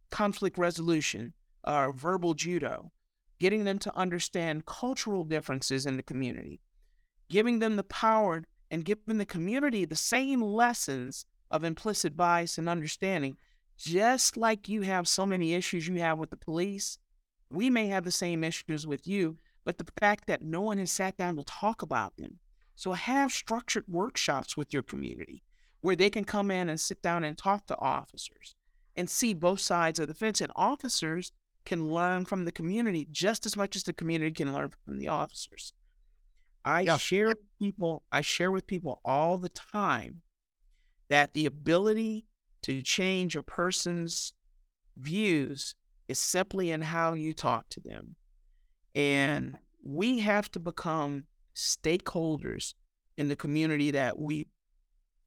[0.09, 2.91] conflict resolution, uh, verbal judo,
[3.39, 6.59] getting them to understand cultural differences in the community,
[7.29, 12.67] giving them the power and giving the community the same lessons of implicit bias and
[12.67, 13.37] understanding.
[13.77, 16.97] Just like you have so many issues you have with the police,
[17.49, 20.91] we may have the same issues with you, but the fact that no one has
[20.91, 22.39] sat down to talk about them.
[22.75, 25.43] So have structured workshops with your community
[25.81, 28.55] where they can come in and sit down and talk to officers
[28.95, 30.41] and see both sides of the fence.
[30.41, 31.31] And officers
[31.65, 35.07] can learn from the community just as much as the community can learn from the
[35.07, 35.73] officers.
[36.63, 36.97] I yeah.
[36.97, 40.21] share people, I share with people all the time
[41.09, 42.25] that the ability
[42.63, 44.33] to change a person's
[44.97, 45.75] views
[46.07, 48.15] is simply in how you talk to them.
[48.95, 52.73] And we have to become stakeholders
[53.17, 54.47] in the community that we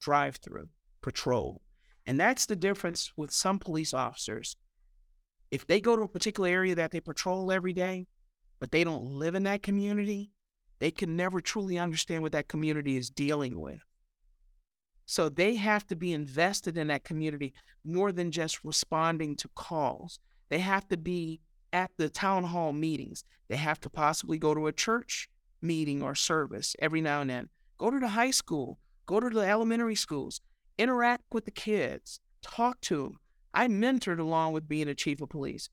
[0.00, 0.68] drive through,
[1.02, 1.60] patrol.
[2.06, 4.56] And that's the difference with some police officers
[5.50, 8.06] if they go to a particular area that they patrol every day,
[8.60, 10.30] but they don't live in that community,
[10.78, 13.80] they can never truly understand what that community is dealing with.
[15.06, 17.52] So they have to be invested in that community
[17.84, 20.20] more than just responding to calls.
[20.50, 21.40] They have to be
[21.72, 23.24] at the town hall meetings.
[23.48, 25.30] They have to possibly go to a church
[25.62, 27.48] meeting or service every now and then.
[27.78, 30.40] Go to the high school, go to the elementary schools,
[30.76, 33.18] interact with the kids, talk to them,
[33.52, 35.68] I mentored along with being a chief of police.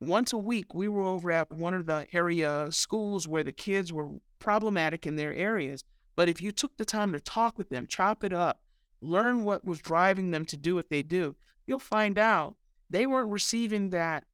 [0.00, 3.52] Once a week, we were over at one of the area uh, schools where the
[3.52, 5.84] kids were problematic in their areas.
[6.16, 8.60] But if you took the time to talk with them, chop it up,
[9.00, 12.56] learn what was driving them to do what they do, you'll find out
[12.92, 14.24] they weren't receiving that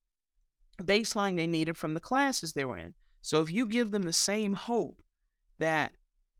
[0.83, 2.95] baseline they needed from the classes they were in.
[3.23, 5.01] So if you give them the same hope
[5.59, 5.93] that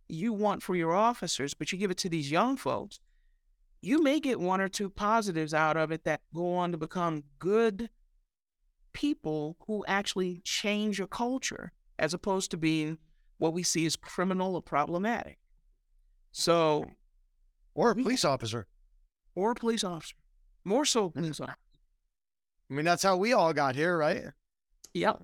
[0.09, 2.99] you want for your officers, but you give it to these young folks,
[3.81, 7.25] you may get one or two positives out of it that go on to become
[7.39, 7.89] good
[8.93, 12.99] people who actually change your culture as opposed to being
[13.39, 15.39] what we see as criminal or problematic.
[16.33, 16.85] So,
[17.75, 18.67] or a police officer,
[19.37, 20.17] or a police officer,
[20.65, 21.57] more so police officer.
[22.71, 24.25] I mean, that's how we all got here, right?
[24.95, 25.23] Yep.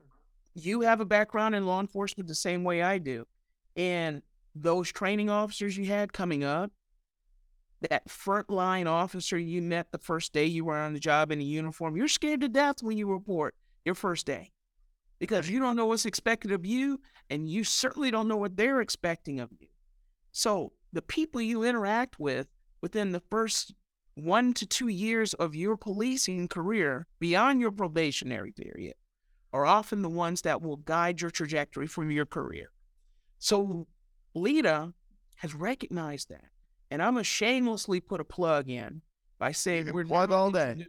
[0.54, 3.26] You have a background in law enforcement the same way I do.
[3.76, 4.22] And
[4.54, 6.70] those training officers you had coming up,
[7.90, 11.44] that frontline officer you met the first day you were on the job in a
[11.44, 13.54] uniform, you're scared to death when you report
[13.84, 14.50] your first day
[15.18, 18.80] because you don't know what's expected of you and you certainly don't know what they're
[18.80, 19.68] expecting of you.
[20.32, 22.46] So, the people you interact with
[22.80, 23.74] within the first
[24.14, 28.94] one to two years of your policing career beyond your probationary period
[29.52, 32.70] are often the ones that will guide your trajectory from your career.
[33.38, 33.86] So,
[34.34, 34.92] LEEDA
[35.36, 36.46] has recognized that.
[36.90, 39.02] And I'm going to shamelessly put a plug in
[39.38, 40.86] by saying we're plug all day.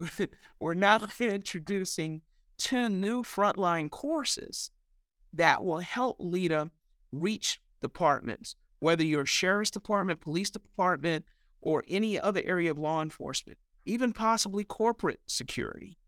[0.60, 2.22] we're now introducing
[2.58, 4.70] 10 new frontline courses
[5.32, 6.70] that will help LEEDA
[7.12, 11.24] reach departments, whether you're sheriff's department, police department,
[11.60, 15.98] or any other area of law enforcement, even possibly corporate security.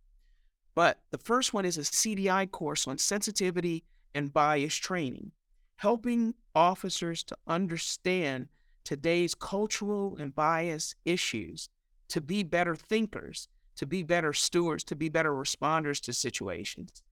[0.75, 3.85] But the first one is a CDI course on sensitivity
[4.15, 5.33] and bias training,
[5.77, 8.49] helping officers to understand
[8.85, 11.69] today's cultural and bias issues
[12.09, 17.03] to be better thinkers, to be better stewards, to be better responders to situations,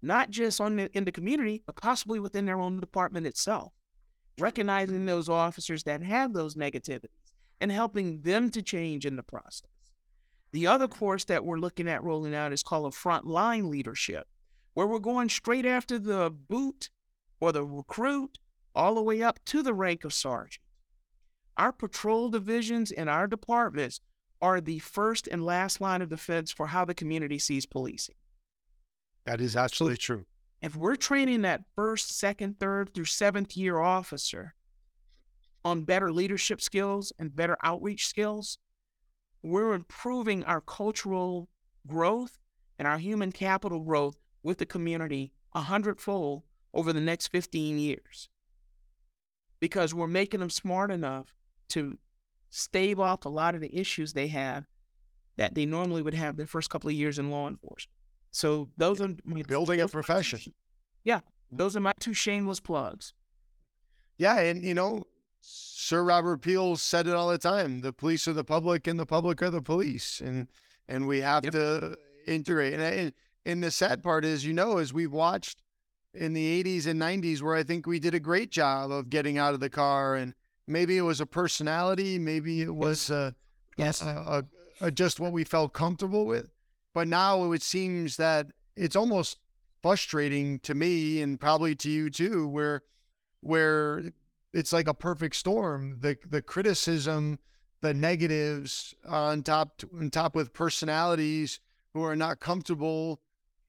[0.00, 3.72] not just on the, in the community, but possibly within their own department itself.
[4.38, 7.08] Recognizing those officers that have those negativities
[7.60, 9.68] and helping them to change in the process.
[10.52, 14.26] The other course that we're looking at rolling out is called a frontline leadership,
[14.74, 16.90] where we're going straight after the boot
[17.40, 18.38] or the recruit
[18.74, 20.62] all the way up to the rank of sergeant.
[21.56, 24.00] Our patrol divisions and our departments
[24.40, 28.14] are the first and last line of defense for how the community sees policing.
[29.26, 30.24] That is absolutely true.
[30.62, 34.54] If we're training that first, second, third through seventh year officer
[35.64, 38.58] on better leadership skills and better outreach skills,
[39.42, 41.48] we're improving our cultural
[41.86, 42.38] growth
[42.78, 46.42] and our human capital growth with the community a hundredfold
[46.74, 48.28] over the next 15 years
[49.60, 51.34] because we're making them smart enough
[51.68, 51.98] to
[52.50, 54.64] stave off a lot of the issues they have
[55.36, 57.94] that they normally would have their first couple of years in law enforcement.
[58.30, 60.52] So those are my, building a profession.
[61.04, 63.14] Yeah, those are my two shameless plugs.
[64.18, 65.04] Yeah, and you know,
[65.88, 69.06] Sir Robert Peel said it all the time: the police are the public, and the
[69.06, 70.48] public are the police, and
[70.88, 71.52] and we have yep.
[71.52, 71.96] to
[72.26, 72.74] integrate.
[72.74, 73.12] And, and
[73.46, 75.62] and the sad part is, you know, as we've watched
[76.14, 79.38] in the 80s and 90s, where I think we did a great job of getting
[79.38, 80.34] out of the car and
[80.68, 82.18] Maybe it was a personality.
[82.18, 83.32] Maybe it was uh,
[83.78, 84.44] yes, a,
[84.80, 86.52] a, a just what we felt comfortable with.
[86.92, 89.38] But now it seems that it's almost
[89.82, 92.82] frustrating to me and probably to you too, where
[93.40, 94.12] where
[94.52, 95.98] it's like a perfect storm.
[96.00, 97.38] The the criticism,
[97.80, 101.60] the negatives on top on top with personalities
[101.94, 103.20] who are not comfortable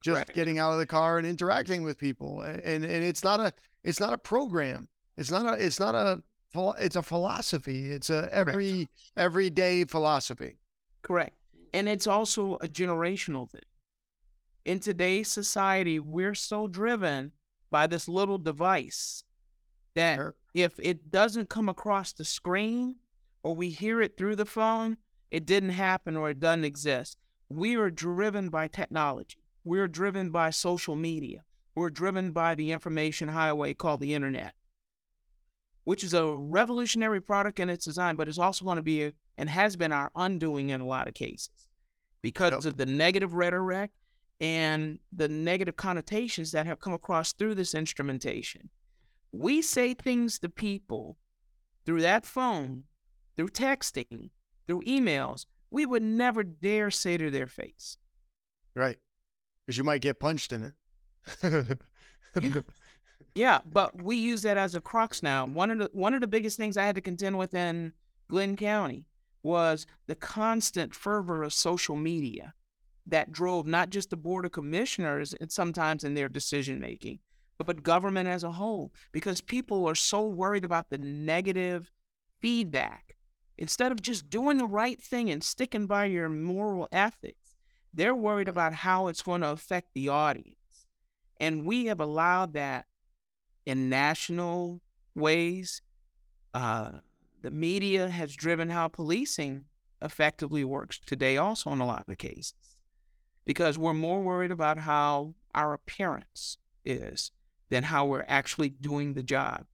[0.02, 0.34] just right.
[0.34, 2.42] getting out of the car and interacting with people.
[2.42, 4.88] And and it's not a it's not a program.
[5.18, 6.22] It's not a it's not a
[6.80, 7.92] it's a philosophy.
[7.92, 8.90] It's a every Correct.
[9.18, 10.58] everyday philosophy.
[11.02, 11.36] Correct.
[11.74, 13.62] And it's also a generational thing.
[14.66, 17.32] In today's society, we're so driven
[17.70, 19.24] by this little device
[19.96, 20.36] that sure.
[20.54, 22.96] If it doesn't come across the screen
[23.44, 24.98] or we hear it through the phone,
[25.32, 27.18] it didn't happen or it doesn't exist.
[27.50, 29.44] We are driven by technology.
[29.64, 31.44] We're driven by social media.
[31.76, 34.54] We're driven by the information highway called the internet
[35.90, 39.14] which is a revolutionary product in its design, but it's also going to be a,
[39.40, 41.68] and has been our undoing in a lot of cases
[42.22, 42.66] because yep.
[42.66, 43.90] of the negative rhetoric
[44.40, 48.70] and the negative connotations that have come across through this instrumentation.
[49.32, 51.18] We say things to people
[51.86, 52.84] through that phone,
[53.38, 54.30] through texting,
[54.68, 57.98] through emails, we would never dare say to their face.
[58.76, 58.98] Right.
[59.66, 60.74] Because you might get punched in
[61.44, 61.78] it.
[63.36, 65.46] Yeah, but we use that as a crux now.
[65.46, 67.94] One of the one of the biggest things I had to contend with in
[68.28, 69.06] Glynn County
[69.44, 72.54] was the constant fervor of social media
[73.06, 77.20] that drove not just the board of commissioners and sometimes in their decision making,
[77.60, 81.92] but, but government as a whole, because people are so worried about the negative
[82.40, 83.16] feedback.
[83.58, 87.56] Instead of just doing the right thing and sticking by your moral ethics,
[87.94, 90.56] they're worried about how it's going to affect the audience.
[91.40, 92.86] And we have allowed that
[93.66, 94.82] in national
[95.14, 95.82] ways.
[96.54, 96.92] Uh,
[97.42, 99.66] the media has driven how policing
[100.02, 102.78] effectively works today, also in a lot of the cases,
[103.46, 107.32] because we're more worried about how our appearance is
[107.70, 109.66] than how we're actually doing the job.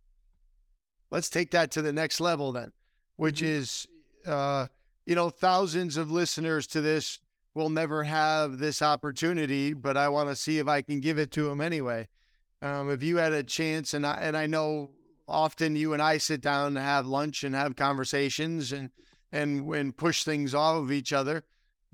[1.11, 2.71] Let's take that to the next level then,
[3.15, 3.45] which mm-hmm.
[3.45, 3.87] is,
[4.25, 4.67] uh,
[5.05, 7.19] you know, thousands of listeners to this
[7.53, 11.31] will never have this opportunity, but I want to see if I can give it
[11.31, 12.09] to them anyway.
[12.61, 14.91] Um, if you had a chance, and I and I know
[15.27, 18.89] often you and I sit down to have lunch and have conversations and
[19.31, 21.43] and and push things off of each other.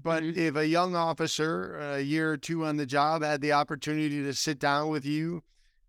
[0.01, 0.37] But Mhm.
[0.37, 4.33] if a young officer, a year or two on the job, had the opportunity to
[4.33, 5.43] sit down with you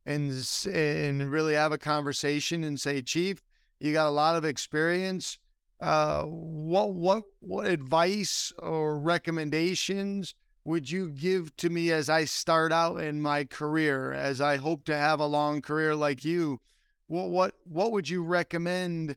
[0.04, 0.30] and
[0.70, 3.42] and really have a conversation and say, Chief,
[3.80, 5.38] you got a lot of experience.
[5.80, 10.34] Uh, what what what advice or recommendations
[10.64, 14.84] would you give to me as I start out in my career, as I hope
[14.84, 16.60] to have a long career like you?
[17.06, 19.16] What what what would you recommend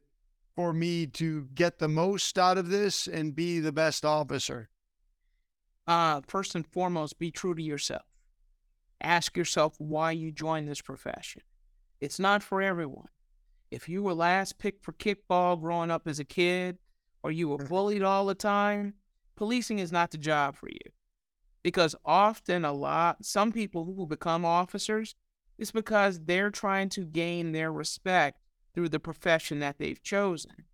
[0.56, 4.70] for me to get the most out of this and be the best officer?
[5.88, 8.04] uh, first and foremost, be true to yourself.
[9.02, 11.42] Ask yourself why you joined this profession.
[12.02, 13.08] It's not for everyone.
[13.72, 16.78] If you were last picked for kickball growing up as a kid,
[17.24, 17.68] or you were mm-hmm.
[17.68, 18.94] bullied all the time,
[19.36, 20.92] policing is not the job for you.
[21.64, 25.16] Because often, a lot, some people who become officers,
[25.58, 28.40] it's because they're trying to gain their respect
[28.74, 30.66] through the profession that they've chosen.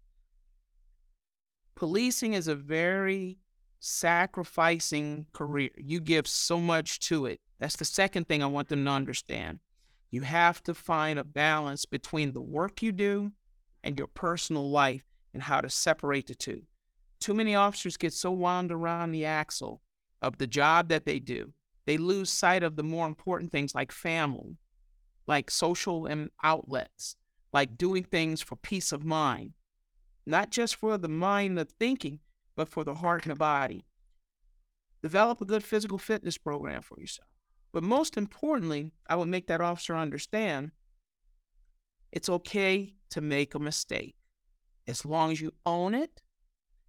[1.75, 3.37] Policing is a very
[3.79, 5.69] sacrificing career.
[5.77, 7.39] You give so much to it.
[7.61, 9.59] That's the second thing I want them to understand.
[10.09, 13.33] You have to find a balance between the work you do
[13.83, 16.63] and your personal life and how to separate the two.
[17.19, 19.83] Too many officers get so wound around the axle
[20.23, 21.53] of the job that they do,
[21.85, 24.57] they lose sight of the more important things like family,
[25.27, 27.15] like social and outlets,
[27.53, 29.53] like doing things for peace of mind,
[30.25, 32.21] not just for the mind of thinking,
[32.55, 33.85] but for the heart and the body.
[35.03, 37.30] Develop a good physical fitness program for yourself.
[37.71, 40.71] But most importantly, I would make that officer understand
[42.11, 44.15] it's okay to make a mistake.
[44.87, 46.21] As long as you own it,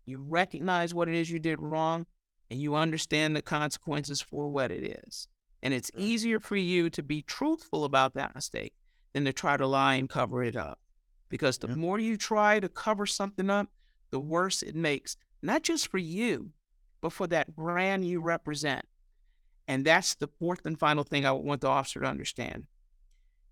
[0.05, 2.07] you recognize what it is you did wrong,
[2.51, 5.29] and you understand the consequences for what it is.
[5.63, 8.75] And it's easier for you to be truthful about that mistake
[9.13, 10.81] than to try to lie and cover it up.
[11.29, 11.77] Because the Yeah.
[11.77, 13.71] more you try to cover something up,
[14.11, 16.53] the worse it makes, not just for you,
[17.01, 18.87] but for that brand you represent.
[19.69, 22.67] And that's the fourth and final thing I want the officer to understand.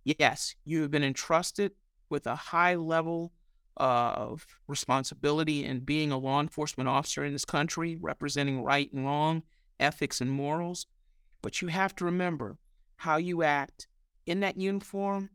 [0.04, 1.72] Yes, you have been entrusted
[2.08, 3.32] with a high level
[3.76, 9.42] of responsibility in being a law enforcement officer in this country, representing right and wrong,
[9.78, 10.86] ethics and morals.
[11.42, 12.58] But you have to remember
[12.96, 13.86] how you act
[14.26, 15.30] in that uniform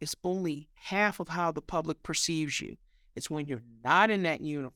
[0.00, 2.76] is only half of how the public perceives you.
[3.16, 4.74] It's when you're not in that uniform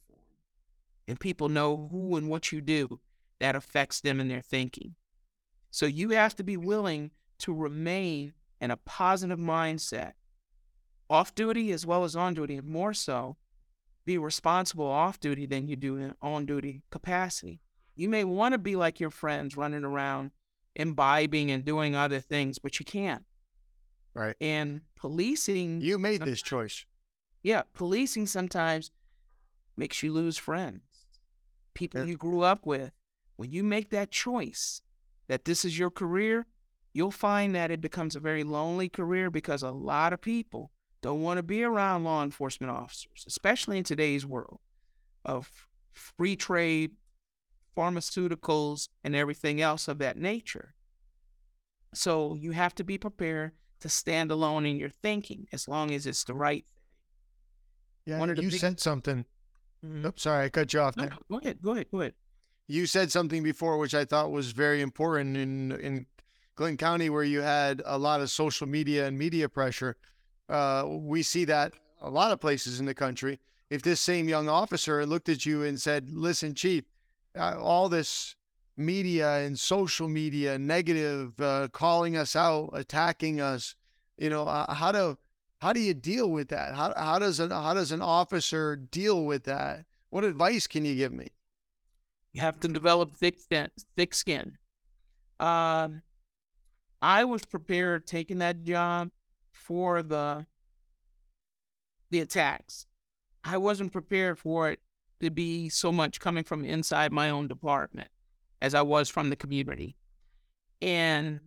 [1.07, 3.01] and people know who and what you do
[3.39, 4.97] that affects them in their thinking.
[5.73, 10.13] So you have to be willing to remain in a positive mindset,
[11.11, 13.37] off duty as well as on duty, and more so,
[14.05, 17.61] be responsible off duty than you do in on duty capacity.
[17.97, 20.31] You may want to be like your friends running around
[20.77, 23.25] imbibing and doing other things, but you can't.
[24.15, 24.37] Right.
[24.41, 26.85] And policing, You made this choice.
[27.43, 28.91] yeah, policing sometimes
[29.77, 30.83] makes you lose friends,
[31.75, 32.07] people Yeah.
[32.09, 32.93] you grew up with.
[33.37, 34.83] When you make that choice
[35.33, 36.45] that this is your career,
[36.93, 40.71] you'll find that it becomes a very lonely career because a lot of people
[41.01, 44.61] don't want to be around law enforcement officers, especially in today's world
[45.25, 45.51] of
[45.91, 46.91] free trade,
[47.75, 50.75] pharmaceuticals, and everything else of that nature.
[51.95, 56.07] So you have to be prepared to stand alone in your thinking as long as
[56.07, 56.67] it's the right
[58.05, 58.13] thing.
[58.13, 58.19] Yeah.
[58.19, 59.25] One of the you big- said something.
[59.83, 60.05] Mhm.
[60.05, 62.15] Oops, sorry, I cut you off No, go ahead, go ahead, go ahead.
[62.73, 66.07] You said something before which I thought was very important in in
[66.55, 69.99] Glynn County, where you had a lot of social media and media pressure.
[70.49, 73.41] Uh, we see that a lot of places in the country.
[73.69, 76.85] If this same young officer looked at you and said, "Listen, chief,
[77.39, 78.37] uh, all this
[78.75, 83.75] media and social media, negative, uh, calling us out, attacking us,
[84.17, 85.19] you know, uh, how do
[85.59, 86.75] how do you deal with that?
[86.75, 89.85] How how does an how does an officer deal with that?
[90.09, 91.33] What advice can you give me?"
[92.33, 93.69] You have to develop thick skin.
[93.97, 94.57] Thick skin.
[95.39, 96.03] Um,
[97.01, 99.11] I was prepared taking that job
[99.53, 100.47] for the
[102.11, 102.87] the attacks.
[103.45, 104.81] I wasn't prepared for it
[105.21, 108.09] to be so much coming from inside my own department
[108.61, 109.97] as I was from the community,
[110.81, 111.41] and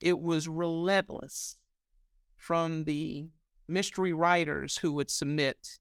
[0.00, 1.58] it was relentless
[2.36, 3.28] from the
[3.68, 5.78] mystery writers who would submit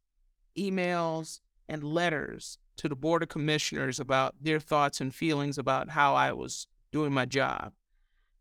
[0.58, 6.16] emails and letters to the board of commissioners about their thoughts and feelings about how
[6.16, 7.74] I was doing my job.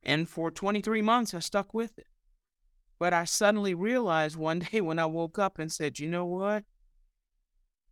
[0.02, 2.06] And for 23 months, I stuck with it.
[2.98, 6.64] But I suddenly realized one day when I woke up and said, you know what?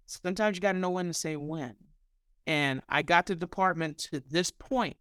[0.07, 1.77] Sometimes you got to know when to say when.
[2.47, 4.97] And I got the department to this point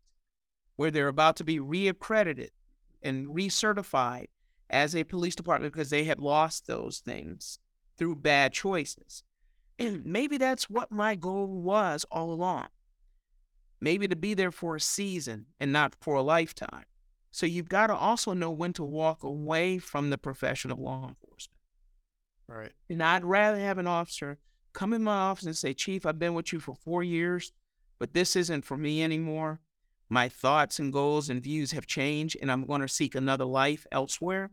[0.75, 2.49] where they're about to be reaccredited
[3.01, 4.25] and recertified.
[4.69, 7.59] as a police department because they had lost those things
[7.97, 9.23] through bad choices.
[9.79, 12.67] And maybe that's what my goal was all along.
[13.79, 16.85] Maybe to be there for a season and not for a lifetime.
[17.31, 21.07] So you've got to also know when to walk away from the profession of law
[21.07, 21.59] enforcement.
[22.47, 22.71] Right.
[22.89, 24.39] And I'd rather have an officer
[24.73, 27.51] come in my office and say, Chief, I've been with you for four years,
[27.99, 29.59] but this isn't for me anymore.
[30.07, 33.85] My thoughts and goals and views have changed, and I'm going to seek another life
[33.91, 34.51] elsewhere.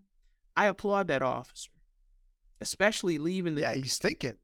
[0.57, 1.71] I applaud that officer,
[2.61, 3.63] especially leaving the.
[3.63, 4.39] Yeah, he's thinking.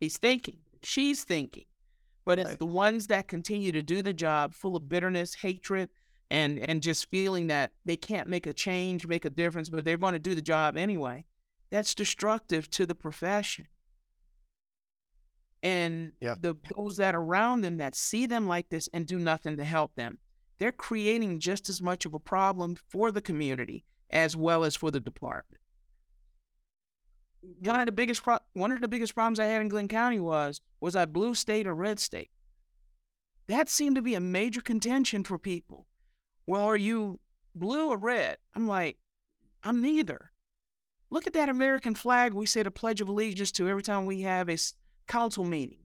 [0.00, 0.58] He's thinking.
[0.82, 1.64] She's thinking.
[2.24, 2.58] But it's Right.
[2.58, 5.88] the ones that continue to do the job full of bitterness, hatred,
[6.30, 9.96] and and just feeling that they can't make a change, make a difference, but they're
[9.96, 11.24] going to do the job anyway.
[11.70, 13.68] That's destructive to the profession.
[15.62, 16.36] And Yeah.
[16.38, 19.64] the those that are around them that see them like this and do nothing to
[19.64, 20.18] help them,
[20.58, 24.90] they're creating just as much of a problem for the community as well as for
[24.90, 25.60] the department.
[27.40, 30.20] One of the biggest pro- one of the biggest problems I had in Glynn County
[30.20, 32.30] was was I blue state or red state.
[33.46, 35.86] That seemed to be a major contention for people.
[36.46, 37.20] Well, are you
[37.54, 38.38] blue or red?
[38.54, 38.98] I'm like,
[39.62, 40.32] I'm neither.
[41.10, 44.22] Look at that American flag we say the Pledge of Allegiance to every time we
[44.22, 44.58] have a
[45.06, 45.78] council meeting.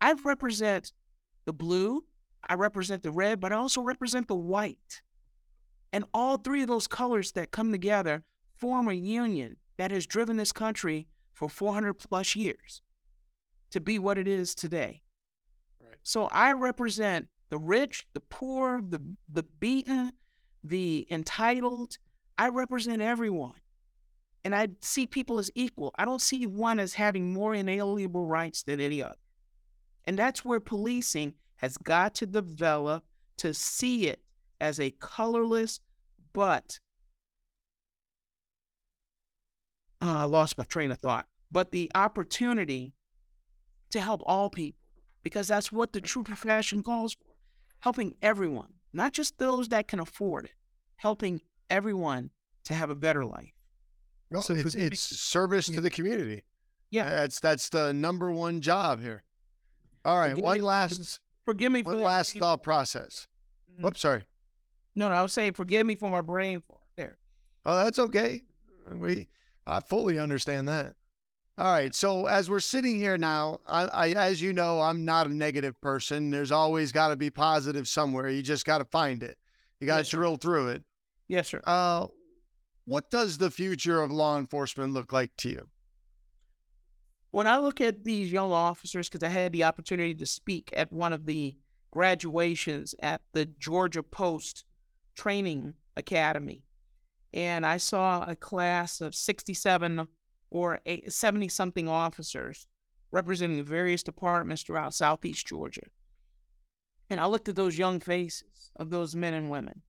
[0.00, 0.92] I represent
[1.44, 2.04] the blue,
[2.48, 5.02] I represent the red, but I also represent the white.
[5.92, 8.22] And all three of those colors that come together
[8.56, 12.82] form a union that has driven this country for 400 plus years
[13.70, 15.02] to be what it is today.
[15.80, 15.96] Right.
[16.02, 19.00] So I represent the rich, the poor, the
[19.32, 20.12] the beaten,
[20.62, 21.96] the entitled.
[22.36, 23.54] I represent everyone.
[24.44, 25.92] And I see people as equal.
[25.98, 29.16] I don't see one as having more inalienable rights than any other.
[30.06, 33.04] And that's where policing has got to develop
[33.38, 34.20] to see it
[34.60, 35.80] as a colorless
[36.32, 36.78] but
[40.02, 41.26] uh, I lost my train of thought.
[41.50, 42.92] But the opportunity
[43.90, 44.80] to help all people,
[45.22, 47.24] because that's what the true profession calls for
[47.80, 50.52] helping everyone, not just those that can afford it,
[50.96, 51.40] helping
[51.70, 52.30] everyone
[52.64, 53.52] to have a better life.
[54.30, 56.42] No, So it's it's service to the community.
[56.90, 57.08] Yeah.
[57.08, 59.22] That's that's the number one job here.
[60.04, 60.30] All right.
[60.30, 62.04] Forgive One me- last Forgive me for one that.
[62.04, 63.26] last thought process.
[63.80, 64.24] Whoops, sorry.
[64.94, 66.80] No, no, I was saying, forgive me for my brain fart.
[66.96, 67.16] There.
[67.64, 68.42] Oh, that's okay.
[68.92, 69.28] We
[69.68, 70.94] I fully understand that.
[71.58, 71.94] All right.
[71.94, 75.80] So as we're sitting here now, I, I as you know, I'm not a negative
[75.80, 76.30] person.
[76.30, 78.28] There's always got to be positive somewhere.
[78.28, 79.36] You just got to find it.
[79.80, 80.16] You got to Yes, sir.
[80.18, 80.84] drill through it.
[81.26, 81.60] Yes, sir.
[81.64, 82.06] Uh,
[82.84, 85.68] what does the future of law enforcement look like to you?
[87.30, 90.90] when I look at these young officers, because I had the opportunity to speak at
[90.90, 91.56] one of the
[91.90, 94.64] graduations at the Georgia Post
[95.14, 96.64] Training Academy,
[97.32, 100.08] and I saw a class of 67
[100.50, 102.66] or 70 something officers
[103.10, 105.82] representing various departments throughout Southeast Georgia.
[107.10, 109.82] And I looked at those young faces of those men and women.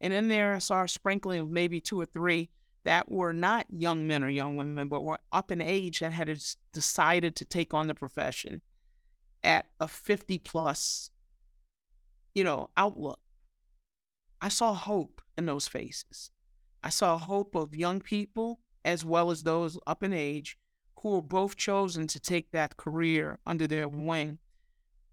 [0.00, 2.50] And in there, I saw a sprinkling of maybe two or three
[2.84, 6.36] that were not young men or young women, but were up in age that had
[6.72, 8.60] decided to take on the profession
[9.44, 11.10] at a 50 plus,
[12.34, 13.20] you know, outlook.
[14.40, 16.30] I saw hope in those faces.
[16.82, 20.58] I saw hope of young people as well as those up in age
[21.00, 24.38] who were both chosen to take that career under their wing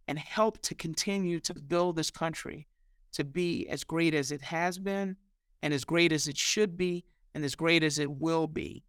[0.07, 2.67] and help to continue to build this country
[3.11, 5.17] to be as great as it has been
[5.61, 8.83] and as great as it should be and as great as it will be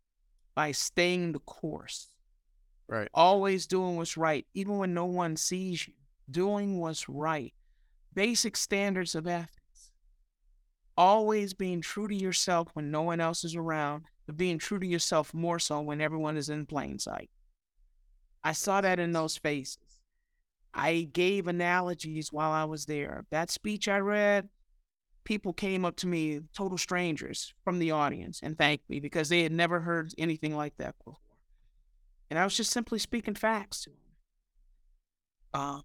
[0.54, 2.08] by staying the course,
[2.88, 3.08] Right.
[3.14, 5.94] always doing what's right, even when no one sees you,
[6.30, 7.54] doing what's right,
[8.14, 9.59] basic standards of ethics,
[11.00, 14.86] always being true to yourself when no one else is around, but being true to
[14.86, 17.30] yourself more so when everyone is in plain sight.
[18.44, 19.78] I saw that in those faces.
[20.74, 23.24] I gave analogies while I was there.
[23.30, 24.50] That speech I read,
[25.24, 29.42] people came up to me, total strangers from the audience, and thanked me because they
[29.42, 31.16] had never heard anything like that before.
[32.28, 33.98] And I was just simply speaking facts to them.
[35.54, 35.80] Uh,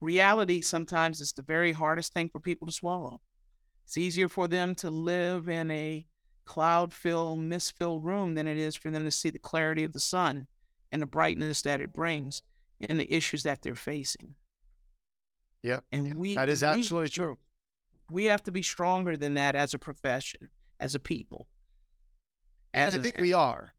[0.00, 3.20] reality sometimes is the very hardest thing for people to swallow.
[3.88, 6.04] It's easier for them to live in a
[6.44, 9.94] cloud filled, mist filled room than it is for them to see the clarity of
[9.94, 10.46] the sun
[10.92, 12.42] and the brightness that it brings
[12.86, 14.34] and the issues that they're facing.
[15.62, 15.84] Yep.
[15.90, 17.38] And we That is we- absolutely true.
[18.10, 21.48] we have to be stronger than that as a profession, as a people,
[22.74, 23.72] as I a, think we are.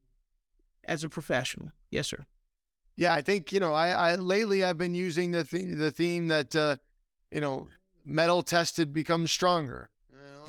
[0.86, 1.72] as a professional.
[1.92, 2.26] Yes, sir.
[2.96, 3.74] Yeah, I think you know.
[3.76, 6.78] I, I lately I've been using the theme, the theme that uh,
[7.32, 7.68] you know,
[8.04, 9.92] metal tested becomes stronger.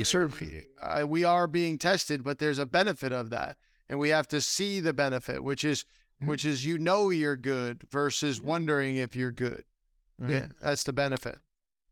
[0.00, 1.02] You know, Yes, sir.
[1.02, 3.56] Uh, we are being tested, but there's a benefit of that,
[3.88, 5.84] and we have to see the benefit, which is
[6.20, 6.30] mm-hmm.
[6.30, 9.64] which is you know you're good versus wondering if you're good.
[10.20, 10.32] Mm-hmm.
[10.32, 11.38] Yeah, that's the benefit.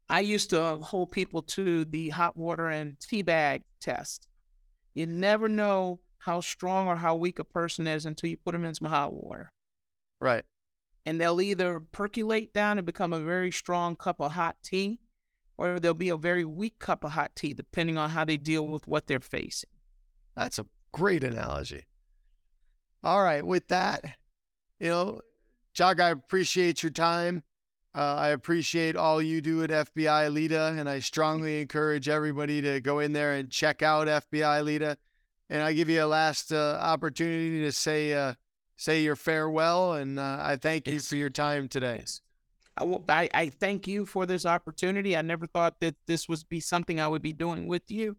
[0.09, 4.27] I used to hold people to the hot water and tea bag test.
[4.95, 8.65] You never know how strong or how weak a person is until you put them
[8.65, 9.53] in some hot water.
[10.21, 10.45] Right.
[11.05, 14.99] And they'll either percolate down and become a very strong cup of hot tea,
[15.59, 18.67] or there'll be a very weak cup of hot tea, depending on how they deal
[18.67, 19.71] with what they're facing.
[20.37, 21.85] That's a great analogy.
[23.03, 23.45] All right.
[23.45, 24.05] With that,
[24.79, 25.21] you know,
[25.75, 27.43] Chuck, I appreciate your time.
[27.95, 32.81] Uh, I appreciate all you do at FBI LEEDA, and I strongly encourage everybody to
[32.81, 34.97] go in there and check out FBI LEEDA.
[35.51, 38.35] And I give you a last uh, opportunity to say uh,
[38.77, 40.95] say your farewell, and uh, I thank yes.
[40.95, 41.97] you for your time today.
[42.01, 42.21] Yes.
[42.79, 45.17] I, will, I, I thank you for this opportunity.
[45.17, 48.17] I never thought that this would be something I would be doing with you,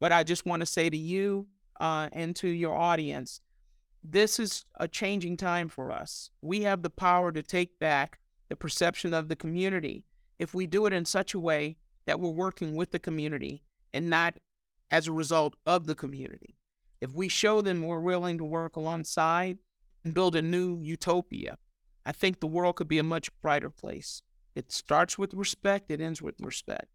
[0.00, 1.46] but I just want to say to you
[1.80, 3.40] uh, and to your audience,
[4.02, 6.30] this is a changing time for us.
[6.40, 10.04] We have the power to take back the perception of the community
[10.38, 14.08] if we do it in such a way that we're working with the community and
[14.08, 14.38] not
[14.90, 16.56] as a result of the community.
[17.00, 19.58] If we show them we're willing to work alongside
[20.04, 21.58] and build a new utopia,
[22.08, 24.22] I think the world could be a much brighter place.
[24.54, 26.86] It starts with respect, it ends with respect.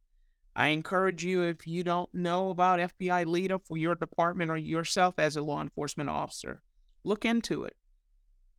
[0.56, 5.20] I encourage you, if you don't know about FBI LEEDA for your department or yourself
[5.20, 6.64] as a law enforcement officer,
[7.04, 7.76] look into it.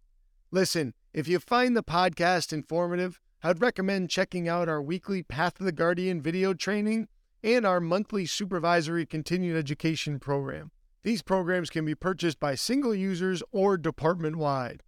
[0.50, 5.66] Listen, if you find the podcast informative, I'd recommend checking out our weekly Path of
[5.66, 7.08] the Guardian video training
[7.42, 10.70] and our monthly supervisory continued education program.
[11.02, 14.82] These programs can be purchased by single users or department wide.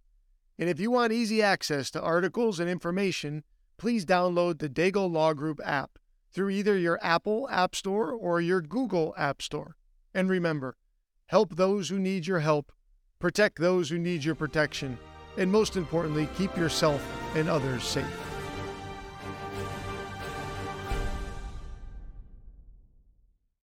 [0.57, 3.43] And if you want easy access to articles and information,
[3.77, 5.99] please download the Daigle Law Group app
[6.31, 9.75] through either your Apple App Store or your Google App Store.
[10.15, 10.77] And remember,
[11.25, 12.71] help those who need your help,
[13.19, 14.97] protect those who need your protection,
[15.37, 17.05] and most importantly, keep yourself
[17.35, 18.34] and others safe.